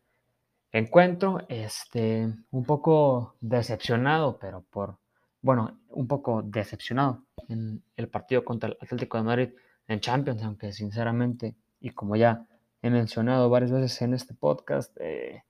encuentro. 0.72 1.46
Este, 1.50 2.34
un 2.52 2.64
poco 2.66 3.36
decepcionado, 3.42 4.38
pero 4.40 4.64
por, 4.70 4.98
bueno, 5.42 5.80
un 5.90 6.08
poco 6.08 6.42
decepcionado 6.44 7.24
en 7.50 7.84
el 7.96 8.10
partido 8.10 8.44
contra 8.44 8.70
el 8.70 8.78
Atlético 8.82 9.18
de 9.18 9.24
Madrid 9.24 9.50
en 9.88 10.00
Champions, 10.00 10.44
aunque 10.44 10.72
sinceramente, 10.72 11.56
y 11.80 11.92
como 11.92 12.16
ya 12.16 12.46
he 12.82 12.90
mencionado 12.90 13.50
varias 13.50 13.72
veces 13.72 14.02
en 14.02 14.14
este 14.14 14.34
podcast, 14.34 14.96
eh, 15.00 15.44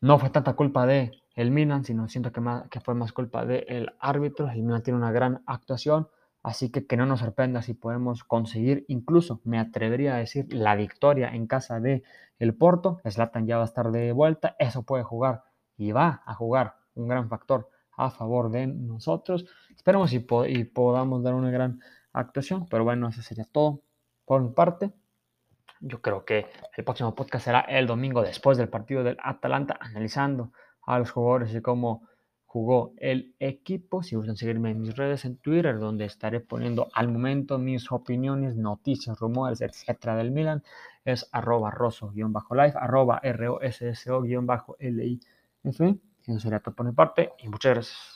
no 0.00 0.18
fue 0.18 0.30
tanta 0.30 0.54
culpa 0.54 0.86
de 0.86 1.12
el 1.34 1.50
Milan, 1.50 1.84
sino 1.84 2.08
siento 2.08 2.32
que, 2.32 2.40
que 2.70 2.80
fue 2.80 2.94
más 2.94 3.12
culpa 3.12 3.44
del 3.44 3.92
árbitro. 4.00 4.48
El 4.48 4.62
Milan 4.62 4.82
tiene 4.82 4.98
una 4.98 5.12
gran 5.12 5.42
actuación, 5.46 6.08
Así 6.46 6.70
que 6.70 6.86
que 6.86 6.96
no 6.96 7.06
nos 7.06 7.18
sorprenda 7.18 7.60
si 7.60 7.74
podemos 7.74 8.22
conseguir, 8.22 8.84
incluso 8.86 9.40
me 9.42 9.58
atrevería 9.58 10.14
a 10.14 10.18
decir, 10.18 10.46
la 10.54 10.76
victoria 10.76 11.34
en 11.34 11.48
casa 11.48 11.80
de 11.80 12.04
el 12.38 12.54
Porto. 12.54 13.00
Slatan 13.04 13.48
ya 13.48 13.56
va 13.56 13.62
a 13.62 13.64
estar 13.64 13.90
de 13.90 14.12
vuelta, 14.12 14.54
eso 14.60 14.84
puede 14.84 15.02
jugar 15.02 15.42
y 15.76 15.90
va 15.90 16.22
a 16.24 16.34
jugar 16.34 16.76
un 16.94 17.08
gran 17.08 17.28
factor 17.28 17.68
a 17.96 18.10
favor 18.10 18.52
de 18.52 18.68
nosotros. 18.68 19.44
Esperemos 19.74 20.12
y, 20.12 20.20
podamos 20.20 21.24
dar 21.24 21.34
una 21.34 21.50
gran 21.50 21.80
actuación, 22.12 22.68
pero 22.70 22.84
bueno, 22.84 23.08
eso 23.08 23.22
sería 23.22 23.48
todo 23.50 23.82
por 24.24 24.40
mi 24.40 24.50
parte. 24.50 24.92
Yo 25.80 26.00
creo 26.00 26.24
que 26.24 26.46
el 26.76 26.84
próximo 26.84 27.16
podcast 27.16 27.46
será 27.46 27.60
el 27.62 27.88
domingo 27.88 28.22
después 28.22 28.56
del 28.56 28.68
partido 28.68 29.02
del 29.02 29.18
Atalanta, 29.20 29.78
analizando 29.80 30.52
a 30.82 31.00
los 31.00 31.10
jugadores 31.10 31.52
y 31.52 31.60
cómo 31.60 32.06
jugó 32.46 32.94
el 32.96 33.34
equipo. 33.38 34.02
Si 34.02 34.16
gustan 34.16 34.36
seguirme 34.36 34.70
en 34.70 34.80
mis 34.80 34.96
redes 34.96 35.24
en 35.24 35.36
Twitter, 35.36 35.78
donde 35.78 36.06
estaré 36.06 36.40
poniendo 36.40 36.88
al 36.94 37.08
momento 37.08 37.58
mis 37.58 37.90
opiniones, 37.92 38.56
noticias, 38.56 39.18
rumores, 39.18 39.60
etcétera 39.60 40.16
del 40.16 40.30
Milan, 40.30 40.62
es 41.04 41.28
arroba 41.32 41.70
rosso-life, 41.70 42.78
arroba 42.78 43.20
rosso-lif. 43.22 45.20
Eso 46.26 46.40
sería 46.40 46.60
todo 46.60 46.74
por 46.74 46.86
mi 46.86 46.92
parte 46.92 47.32
y 47.38 47.48
muchas 47.48 47.74
gracias. 47.74 48.15